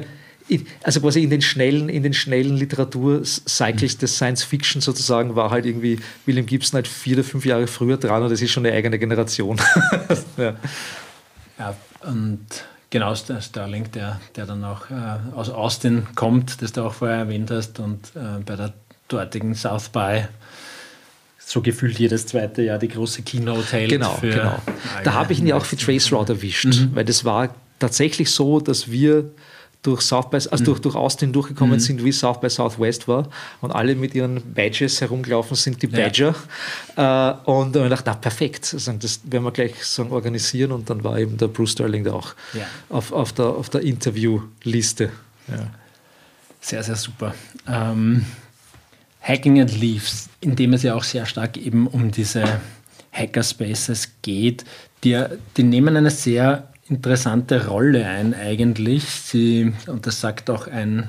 [0.82, 3.98] also quasi in den schnellen, in den schnellen Literatur-Cycles mhm.
[3.98, 7.96] des Science Fiction sozusagen war halt irgendwie William Gibson halt vier oder fünf Jahre früher
[7.96, 9.60] dran und das ist schon eine eigene Generation.
[10.36, 10.56] ja.
[11.58, 12.46] ja, und
[12.90, 17.18] genau der Sterling, der, der dann auch äh, aus Austin kommt, das du auch vorher
[17.18, 18.72] erwähnt hast und äh, bei der
[19.08, 20.24] dortigen South by
[21.38, 23.90] so gefühlt jedes zweite Jahr die große Keynote hält.
[23.90, 24.58] Genau, genau.
[25.02, 26.90] Da habe ich ihn ja auch für Trace Route erwischt, mhm.
[26.94, 29.30] weil das war tatsächlich so, dass wir
[29.82, 30.64] durch South by, also mhm.
[30.64, 31.80] durch, durch Austin durchgekommen mhm.
[31.80, 33.28] sind, wie South by Southwest war
[33.60, 36.34] und alle mit ihren Badges herumgelaufen sind, die Badger.
[36.96, 37.38] Ja.
[37.44, 41.18] Äh, und ich dachte, na perfekt, das werden wir gleich sagen, organisieren und dann war
[41.18, 42.66] eben der Bruce Sterling da auch ja.
[42.88, 45.10] auf, auf der, auf der Interviewliste.
[45.48, 45.70] Ja.
[46.60, 47.34] Sehr, sehr super.
[47.68, 48.24] Ähm,
[49.20, 52.60] Hacking and Leaves, in dem es ja auch sehr stark eben um diese
[53.12, 54.64] Hackerspaces geht,
[55.04, 55.22] die,
[55.56, 59.04] die nehmen eine sehr interessante Rolle ein eigentlich.
[59.04, 61.08] Sie, und das sagt auch ein,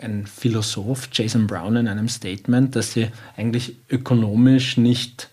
[0.00, 5.30] ein Philosoph, Jason Brown, in einem Statement, dass sie eigentlich ökonomisch nicht,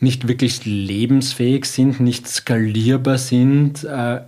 [0.00, 3.84] nicht wirklich lebensfähig sind, nicht skalierbar sind.
[3.84, 4.20] Äh,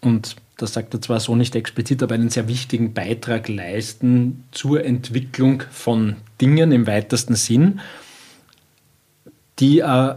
[0.00, 4.84] und das sagt er zwar so nicht explizit, aber einen sehr wichtigen Beitrag leisten zur
[4.84, 7.80] Entwicklung von Dingen im weitesten Sinn,
[9.60, 10.14] die äh,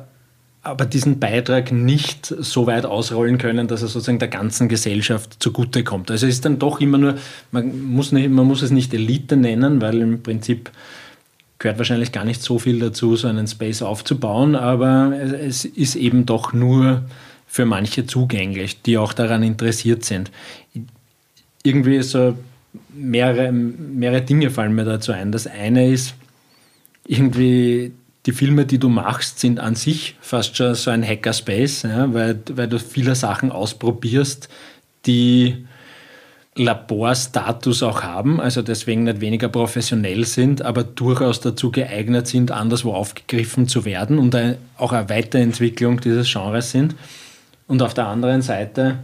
[0.64, 6.12] aber diesen Beitrag nicht so weit ausrollen können, dass er sozusagen der ganzen Gesellschaft zugutekommt.
[6.12, 7.16] Also es ist dann doch immer nur,
[7.52, 10.70] man muss, nicht, man muss es nicht Elite nennen, weil im Prinzip
[11.58, 16.26] gehört wahrscheinlich gar nicht so viel dazu, so einen Space aufzubauen, aber es ist eben
[16.26, 17.04] doch nur
[17.48, 20.32] für manche zugänglich, die auch daran interessiert sind.
[21.64, 22.36] Irgendwie so
[22.94, 25.32] mehrere, mehrere Dinge fallen mir dazu ein.
[25.32, 26.16] Das eine ist
[27.06, 27.92] irgendwie
[28.26, 32.40] die Filme, die du machst, sind an sich fast schon so ein Hackerspace, ja, weil,
[32.54, 34.50] weil du viele Sachen ausprobierst,
[35.06, 35.66] die
[36.56, 42.94] Laborstatus auch haben, also deswegen nicht weniger professionell sind, aber durchaus dazu geeignet sind, anderswo
[42.94, 44.38] aufgegriffen zu werden und
[44.78, 46.96] auch eine Weiterentwicklung dieses Genres sind.
[47.68, 49.00] Und auf der anderen Seite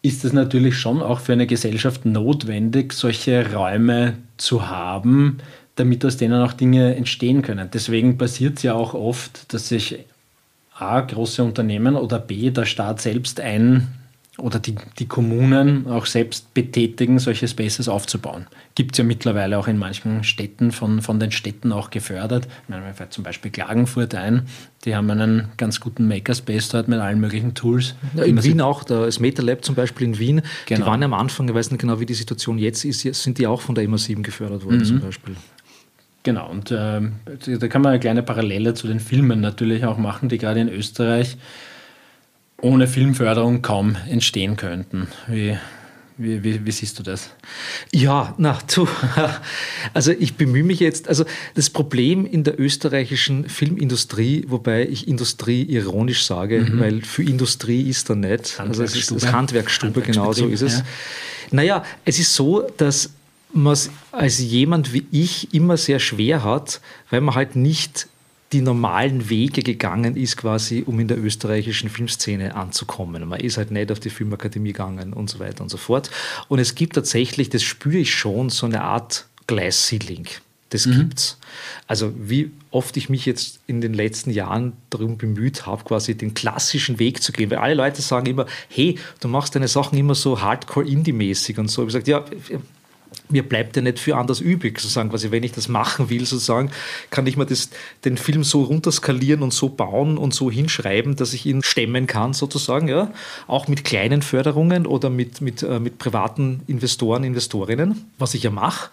[0.00, 5.38] ist es natürlich schon auch für eine Gesellschaft notwendig, solche Räume zu haben,
[5.78, 7.68] damit aus denen auch Dinge entstehen können.
[7.72, 9.98] Deswegen passiert es ja auch oft, dass sich
[10.74, 13.88] A, große Unternehmen oder B, der Staat selbst ein
[14.38, 18.46] oder die, die Kommunen auch selbst betätigen, solche Spaces aufzubauen.
[18.76, 22.46] Gibt es ja mittlerweile auch in manchen Städten, von, von den Städten auch gefördert.
[22.62, 24.42] Ich meine, mir fällt zum Beispiel Klagenfurt ein,
[24.84, 27.96] die haben einen ganz guten Makerspace dort mit allen möglichen Tools.
[28.14, 30.80] Ja, in Wien auch, das Meta Lab zum Beispiel in Wien, genau.
[30.80, 33.48] die waren am Anfang, ich weiß nicht genau, wie die Situation jetzt ist, sind die
[33.48, 34.84] auch von der MA7 gefördert worden mhm.
[34.84, 35.34] zum Beispiel.
[36.24, 37.00] Genau, und äh,
[37.58, 40.68] da kann man eine kleine Parallele zu den Filmen natürlich auch machen, die gerade in
[40.68, 41.36] Österreich
[42.60, 45.06] ohne Filmförderung kaum entstehen könnten.
[45.28, 45.56] Wie,
[46.16, 47.30] wie, wie, wie, siehst du das?
[47.92, 48.88] Ja, na, du,
[49.94, 55.62] also ich bemühe mich jetzt, also das Problem in der österreichischen Filmindustrie, wobei ich Industrie
[55.62, 56.80] ironisch sage, mhm.
[56.80, 60.78] weil für Industrie ist da nicht, also es ist das Handwerksstube, genau so ist es.
[60.78, 60.84] Ja.
[61.52, 63.10] Naja, es ist so, dass
[63.52, 66.80] man es als jemand wie ich immer sehr schwer hat,
[67.10, 68.08] weil man halt nicht
[68.52, 73.28] die normalen Wege gegangen ist, quasi, um in der österreichischen Filmszene anzukommen.
[73.28, 76.10] Man ist halt nicht auf die Filmakademie gegangen und so weiter und so fort.
[76.48, 80.26] Und es gibt tatsächlich, das spüre ich schon, so eine Art Glass Ceiling.
[80.70, 80.98] Das mhm.
[80.98, 81.38] gibt's.
[81.86, 86.34] Also wie oft ich mich jetzt in den letzten Jahren darum bemüht habe, quasi den
[86.34, 87.50] klassischen Weg zu gehen.
[87.50, 91.86] Weil alle Leute sagen immer, hey, du machst deine Sachen immer so Hardcore-Indie-mäßig und so.
[91.86, 92.24] Ich habe gesagt, ja,
[93.30, 96.70] mir bleibt ja nicht viel anders übrig, sozusagen, quasi, wenn ich das machen will, sozusagen,
[97.10, 97.70] kann ich mir das,
[98.04, 102.32] den Film so runterskalieren und so bauen und so hinschreiben, dass ich ihn stemmen kann,
[102.32, 103.12] sozusagen, ja,
[103.46, 108.50] auch mit kleinen Förderungen oder mit, mit, äh, mit privaten Investoren, Investorinnen, was ich ja
[108.50, 108.90] mache.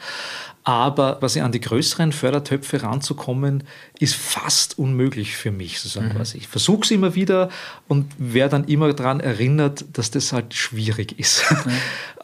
[0.67, 3.65] Aber quasi an die größeren Fördertöpfe ranzukommen,
[3.99, 5.79] ist fast unmöglich für mich.
[5.79, 6.17] Sozusagen mhm.
[6.17, 6.39] quasi.
[6.39, 7.49] Ich versuche es immer wieder
[7.87, 11.45] und werde dann immer daran erinnert, dass das halt schwierig ist.
[11.51, 11.71] Mhm.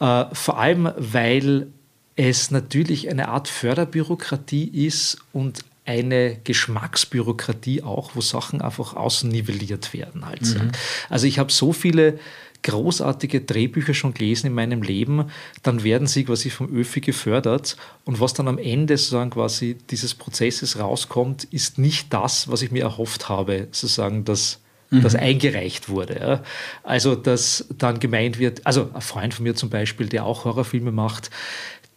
[0.04, 1.68] äh, vor allem, weil
[2.16, 10.26] es natürlich eine Art Förderbürokratie ist und eine Geschmacksbürokratie auch, wo Sachen einfach außennivelliert werden.
[10.26, 10.42] Halt.
[10.42, 10.70] Mhm.
[11.08, 12.18] Also ich habe so viele
[12.62, 15.30] großartige Drehbücher schon gelesen in meinem Leben,
[15.64, 20.14] dann werden sie quasi vom ÖFI gefördert und was dann am Ende sozusagen quasi dieses
[20.14, 24.60] Prozesses rauskommt, ist nicht das, was ich mir erhofft habe, sozusagen das
[25.00, 25.20] das mhm.
[25.20, 26.20] eingereicht wurde.
[26.20, 26.42] Ja.
[26.82, 30.92] Also, dass dann gemeint wird, also ein Freund von mir zum Beispiel, der auch Horrorfilme
[30.92, 31.30] macht,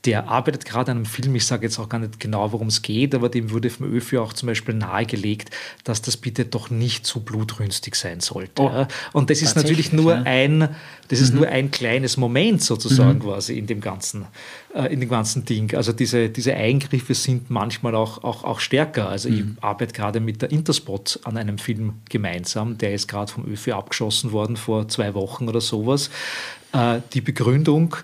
[0.05, 2.81] der arbeitet gerade an einem Film, ich sage jetzt auch gar nicht genau, worum es
[2.81, 5.49] geht, aber dem wurde vom ÖFI auch zum Beispiel nahegelegt,
[5.83, 8.61] dass das bitte doch nicht zu blutrünstig sein sollte.
[8.61, 10.21] Oh, und das ist natürlich nur ja.
[10.23, 10.69] ein,
[11.07, 11.39] das ist mhm.
[11.39, 13.23] nur ein kleines Moment sozusagen mhm.
[13.23, 14.25] quasi in dem ganzen,
[14.75, 15.75] äh, in dem ganzen Ding.
[15.75, 19.09] Also diese, diese Eingriffe sind manchmal auch, auch, auch stärker.
[19.09, 19.35] Also mhm.
[19.57, 23.71] ich arbeite gerade mit der Interspot an einem Film gemeinsam, der ist gerade vom ÖFI
[23.71, 26.11] abgeschossen worden vor zwei Wochen oder sowas.
[26.73, 27.95] Äh, die Begründung,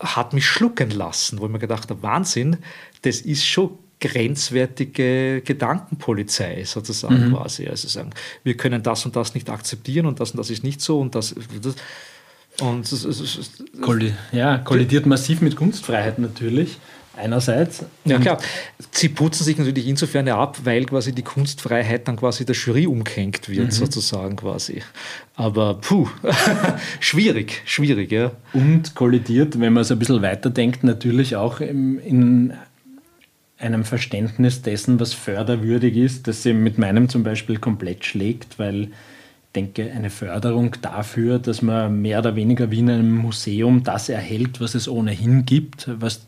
[0.00, 2.56] hat mich schlucken lassen, wo ich mir gedacht habe, Wahnsinn,
[3.02, 7.34] das ist schon grenzwertige Gedankenpolizei sozusagen mhm.
[7.34, 7.68] quasi.
[7.68, 8.10] Also sagen,
[8.42, 11.14] wir können das und das nicht akzeptieren und das und das ist nicht so und
[11.14, 11.34] das.
[11.62, 11.74] das
[12.60, 16.78] und das, das, Kolli ja, kollidiert massiv mit Kunstfreiheit natürlich
[17.20, 17.84] einerseits.
[18.04, 18.38] Ja klar,
[18.90, 23.48] sie putzen sich natürlich insofern ab, weil quasi die Kunstfreiheit dann quasi der Jury umgehängt
[23.48, 23.70] wird, mhm.
[23.70, 24.82] sozusagen quasi.
[25.36, 26.08] Aber puh,
[27.00, 28.32] schwierig, schwierig, ja.
[28.52, 32.52] Und kollidiert, wenn man es ein bisschen weiterdenkt, natürlich auch im, in
[33.60, 38.84] einem Verständnis dessen, was förderwürdig ist, das sie mit meinem zum Beispiel komplett schlägt, weil
[38.84, 38.88] ich
[39.54, 44.60] denke, eine Förderung dafür, dass man mehr oder weniger wie in einem Museum das erhält,
[44.60, 46.26] was es ohnehin gibt, was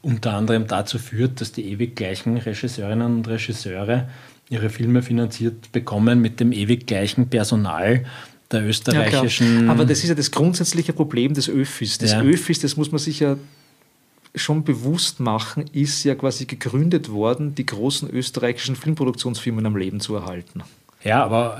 [0.00, 4.08] unter anderem dazu führt, dass die ewig gleichen Regisseurinnen und Regisseure
[4.48, 8.04] ihre Filme finanziert bekommen mit dem ewig gleichen Personal
[8.50, 9.66] der österreichischen.
[9.66, 11.98] Ja, Aber das ist ja das grundsätzliche Problem des Öfis.
[11.98, 12.20] Das ja.
[12.20, 13.36] Öfis, das muss man sich ja
[14.34, 20.14] schon bewusst machen, ist ja quasi gegründet worden, die großen österreichischen Filmproduktionsfirmen am Leben zu
[20.14, 20.62] erhalten.
[21.04, 21.58] Ja, aber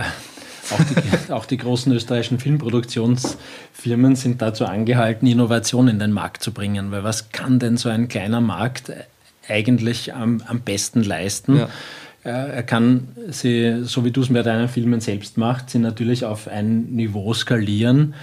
[0.72, 6.52] auch die, auch die, großen österreichischen Filmproduktionsfirmen sind dazu angehalten, Innovation in den Markt zu
[6.52, 6.90] bringen.
[6.90, 8.92] Weil was kann denn so ein kleiner Markt
[9.48, 11.56] eigentlich am, am besten leisten?
[11.56, 11.68] Ja.
[12.24, 16.46] Er kann sie, so wie du es mit deinen Filmen selbst machst, sie natürlich auf
[16.46, 18.14] ein Niveau skalieren,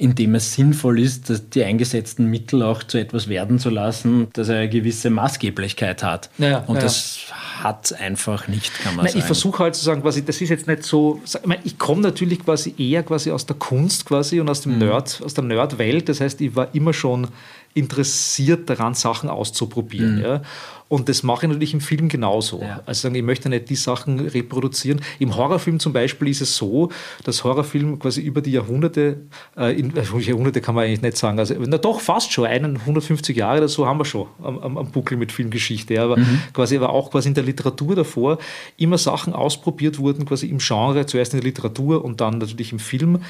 [0.00, 4.48] in dem es sinnvoll ist, die eingesetzten Mittel auch zu etwas werden zu lassen, dass
[4.48, 6.30] er eine gewisse Maßgeblichkeit hat.
[6.38, 6.82] Ja, und ja.
[6.82, 7.18] das
[7.64, 9.18] hat einfach nicht, kann man Nein, sagen.
[9.18, 12.00] Ich versuche halt zu sagen, quasi, das ist jetzt nicht so, ich, mein, ich komme
[12.00, 14.78] natürlich quasi eher quasi aus der Kunst quasi und aus dem mhm.
[14.78, 16.08] Nerd, aus der Nerdwelt.
[16.08, 17.26] Das heißt, ich war immer schon
[17.74, 20.16] interessiert daran, Sachen auszuprobieren.
[20.16, 20.22] Mhm.
[20.22, 20.42] Ja.
[20.88, 22.62] Und das mache ich natürlich im Film genauso.
[22.62, 22.80] Ja.
[22.86, 25.00] Also ich möchte nicht die Sachen reproduzieren.
[25.18, 26.90] Im Horrorfilm zum Beispiel ist es so,
[27.24, 29.18] dass Horrorfilm quasi über die Jahrhunderte,
[29.56, 33.36] äh, in, äh, Jahrhunderte kann man eigentlich nicht sagen, also na doch fast schon, 150
[33.36, 35.94] Jahre oder so haben wir schon am, am, am Buckel mit Filmgeschichte.
[35.94, 36.04] Ja.
[36.04, 36.40] Aber mhm.
[36.54, 38.38] quasi aber auch quasi in der Literatur davor
[38.78, 42.78] immer Sachen ausprobiert wurden, quasi im Genre, zuerst in der Literatur und dann natürlich im
[42.78, 43.20] Film,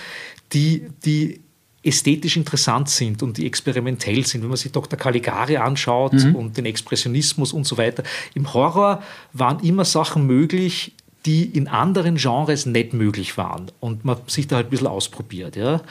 [0.53, 1.41] die, die
[1.89, 4.43] ästhetisch interessant sind und die experimentell sind.
[4.43, 4.99] Wenn man sich Dr.
[4.99, 6.37] Caligari anschaut mhm.
[6.37, 8.03] und den Expressionismus und so weiter.
[8.35, 10.93] Im Horror waren immer Sachen möglich,
[11.27, 15.57] die in anderen Genres nicht möglich waren und man sich da halt ein bisschen ausprobiert.
[15.57, 15.83] Ja.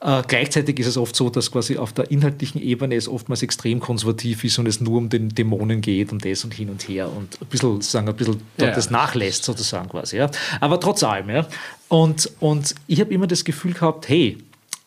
[0.00, 3.80] Äh, gleichzeitig ist es oft so, dass quasi auf der inhaltlichen Ebene es oftmals extrem
[3.80, 7.10] konservativ ist und es nur um den Dämonen geht und das und hin und her
[7.14, 10.16] und ein bisschen, sagen, ein bisschen ja, das nachlässt sozusagen quasi.
[10.16, 10.30] Ja.
[10.60, 11.28] Aber trotz allem.
[11.28, 11.46] Ja.
[11.88, 14.38] Und, und ich habe immer das Gefühl gehabt, hey,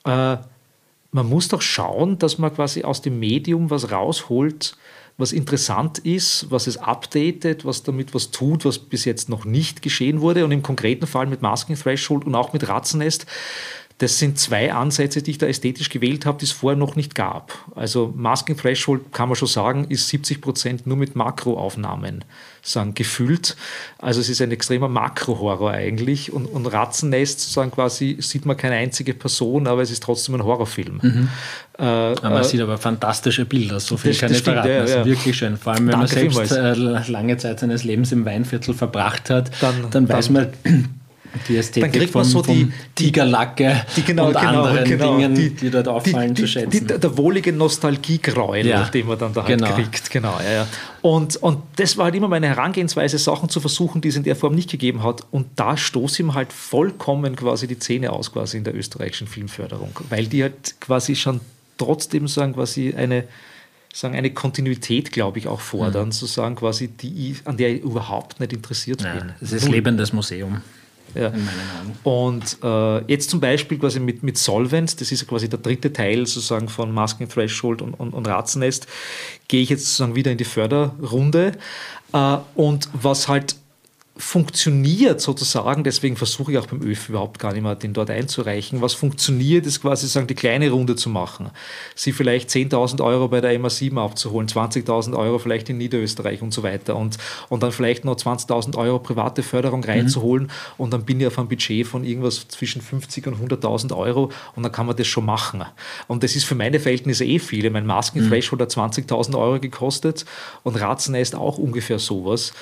[0.05, 0.37] äh,
[1.11, 4.77] man muss doch schauen, dass man quasi aus dem Medium was rausholt,
[5.17, 9.81] was interessant ist, was es updatet, was damit was tut, was bis jetzt noch nicht
[9.81, 10.45] geschehen wurde.
[10.45, 13.25] Und im konkreten Fall mit Masking Threshold und auch mit Ratzennest
[14.01, 17.13] das sind zwei Ansätze, die ich da ästhetisch gewählt habe, die es vorher noch nicht
[17.13, 17.53] gab.
[17.75, 22.25] Also Masking Threshold, kann man schon sagen, ist 70 Prozent nur mit Makroaufnahmen
[22.63, 23.55] sagen, gefüllt.
[23.99, 26.33] Also es ist ein extremer Makrohorror eigentlich.
[26.33, 30.43] Und, und Ratzennest sozusagen quasi sieht man keine einzige Person, aber es ist trotzdem ein
[30.43, 30.99] Horrorfilm.
[30.99, 31.29] Mhm.
[31.77, 34.67] Äh, man äh, sieht aber fantastische Bilder, so viel das, kann ich verraten.
[34.67, 34.81] Ja, ja.
[34.81, 35.57] Das ist wirklich schön.
[35.57, 36.73] Vor allem, wenn Danke man selbst äh,
[37.11, 41.00] lange Zeit seines Lebens im Weinviertel verbracht hat, dann, dann weiß dann, man
[41.47, 45.17] die Ästhetik dann kriegt man von, so die Tigerlacke die, genau, und genau, anderen genau,
[45.17, 46.87] Dingen, die, die, dort auffallen, die, zu schätzen.
[46.87, 48.83] Der wohlige Nostalgiegräuel, ja.
[48.83, 49.73] den man dann da halt genau.
[49.73, 50.09] kriegt.
[50.11, 50.67] Genau, ja, ja.
[51.01, 54.35] Und, und das war halt immer meine Herangehensweise, Sachen zu versuchen, die es in der
[54.35, 55.21] Form nicht gegeben hat.
[55.31, 59.91] Und da stoße ihm halt vollkommen quasi die Zähne aus, quasi in der österreichischen Filmförderung,
[60.09, 61.41] weil die halt quasi schon
[61.77, 63.25] trotzdem sagen, quasi eine
[63.93, 66.11] sagen, eine Kontinuität, glaube ich, auch fordern, mhm.
[66.11, 69.33] sozusagen quasi, die, an der ich überhaupt nicht interessiert ja, bin.
[69.41, 70.61] Es ist lebendes Museum.
[71.15, 71.33] Ja.
[72.03, 76.25] Und äh, jetzt zum Beispiel quasi mit, mit Solvent, das ist quasi der dritte Teil
[76.25, 78.87] sozusagen von Masking Threshold und, und, und Ratzennest,
[79.47, 81.53] gehe ich jetzt sozusagen wieder in die Förderrunde.
[82.13, 83.55] Äh, und was halt
[84.21, 88.79] funktioniert sozusagen, deswegen versuche ich auch beim ÖF überhaupt gar nicht mehr, den dort einzureichen.
[88.81, 91.49] Was funktioniert, ist quasi sagen, die kleine Runde zu machen.
[91.95, 96.61] Sie vielleicht 10.000 Euro bei der MA7 abzuholen, 20.000 Euro vielleicht in Niederösterreich und so
[96.61, 97.17] weiter und,
[97.49, 100.49] und dann vielleicht noch 20.000 Euro private Förderung reinzuholen mhm.
[100.77, 104.63] und dann bin ich auf einem Budget von irgendwas zwischen 50 und 100.000 Euro und
[104.63, 105.63] dann kann man das schon machen.
[106.07, 107.71] Und das ist für meine Verhältnisse eh viele.
[107.71, 108.65] Mein Masken-Threshold mhm.
[108.65, 110.25] hat 20.000 Euro gekostet
[110.63, 112.53] und Ratzennest auch ungefähr sowas.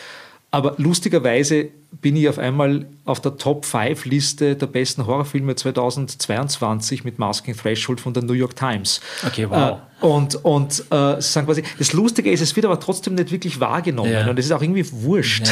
[0.51, 7.03] Aber lustigerweise bin ich auf einmal auf der Top 5 Liste der besten Horrorfilme 2022
[7.03, 9.01] mit Masking Threshold von der New York Times.
[9.25, 9.79] Okay, wow.
[10.01, 13.59] Äh, und, und äh, sagen quasi, das Lustige ist, es wird aber trotzdem nicht wirklich
[13.59, 14.29] wahrgenommen ja.
[14.29, 15.47] und es ist auch irgendwie wurscht.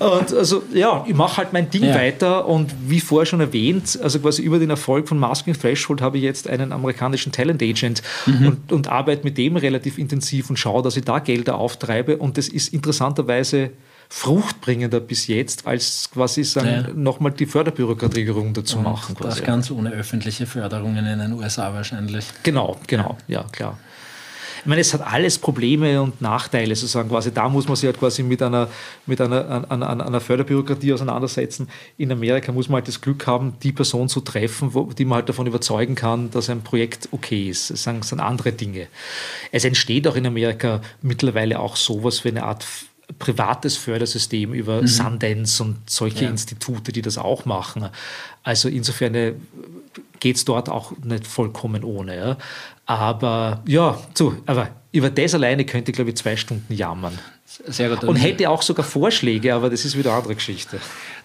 [0.00, 0.06] Ja.
[0.06, 1.94] und also ja, ich mache halt mein Ding ja.
[1.94, 6.18] weiter und wie vorher schon erwähnt, also quasi über den Erfolg von Masking Threshold habe
[6.18, 8.46] ich jetzt einen amerikanischen Talent Agent mhm.
[8.46, 12.38] und, und arbeite mit dem relativ intensiv und schaue, dass ich da Gelder auftreibe und
[12.38, 13.70] das ist interessanterweise
[14.14, 16.94] fruchtbringender bis jetzt, als quasi sagen, ja.
[16.94, 19.16] nochmal die Förderbürokratie dazu Und machen.
[19.16, 19.40] Quasi.
[19.40, 22.24] Das ganz ohne öffentliche Förderungen in den USA wahrscheinlich.
[22.44, 23.76] Genau, genau, ja, klar.
[24.60, 27.34] Ich meine, es hat alles Probleme und Nachteile, sozusagen quasi.
[27.34, 28.68] Da muss man sich halt quasi mit einer,
[29.04, 31.68] mit einer, einer, einer Förderbürokratie auseinandersetzen.
[31.98, 35.16] In Amerika muss man halt das Glück haben, die Person zu treffen, wo, die man
[35.16, 37.70] halt davon überzeugen kann, dass ein Projekt okay ist.
[37.70, 38.86] Das sind, sind andere Dinge.
[39.50, 42.64] Es entsteht auch in Amerika mittlerweile auch sowas wie eine Art
[43.18, 44.86] privates Fördersystem über mhm.
[44.86, 46.30] Sundance und solche ja.
[46.30, 47.88] Institute, die das auch machen.
[48.42, 49.34] Also insofern äh,
[50.20, 52.16] geht es dort auch nicht vollkommen ohne.
[52.16, 52.36] Ja.
[52.86, 57.18] Aber ja, so, aber über das alleine könnte ich, glaube ich, zwei Stunden jammern.
[57.66, 58.04] Sehr gut.
[58.04, 60.80] Und hätte auch sogar Vorschläge, aber das ist wieder eine andere Geschichte.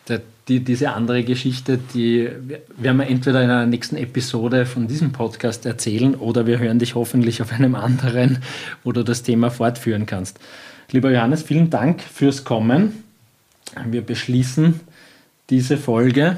[0.08, 2.30] Der, die, diese andere Geschichte, die
[2.78, 6.96] werden wir entweder in einer nächsten Episode von diesem Podcast erzählen oder wir hören dich
[6.96, 8.40] hoffentlich auf einem anderen,
[8.84, 10.40] wo du das Thema fortführen kannst.
[10.92, 13.04] Lieber Johannes, vielen Dank fürs Kommen.
[13.86, 14.80] Wir beschließen
[15.52, 16.38] diese Folge.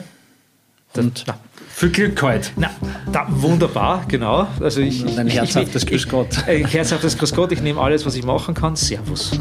[0.93, 1.37] Und na,
[1.69, 2.49] viel Glück heute.
[2.57, 2.69] Na,
[3.13, 4.47] da, wunderbar, genau.
[4.59, 6.43] Also ich, ein herzhaftes Grüß Gott.
[6.47, 7.53] Ein herzhaftes Grüß Gott.
[7.53, 8.75] Ich nehme alles, was ich machen kann.
[8.75, 9.39] Servus.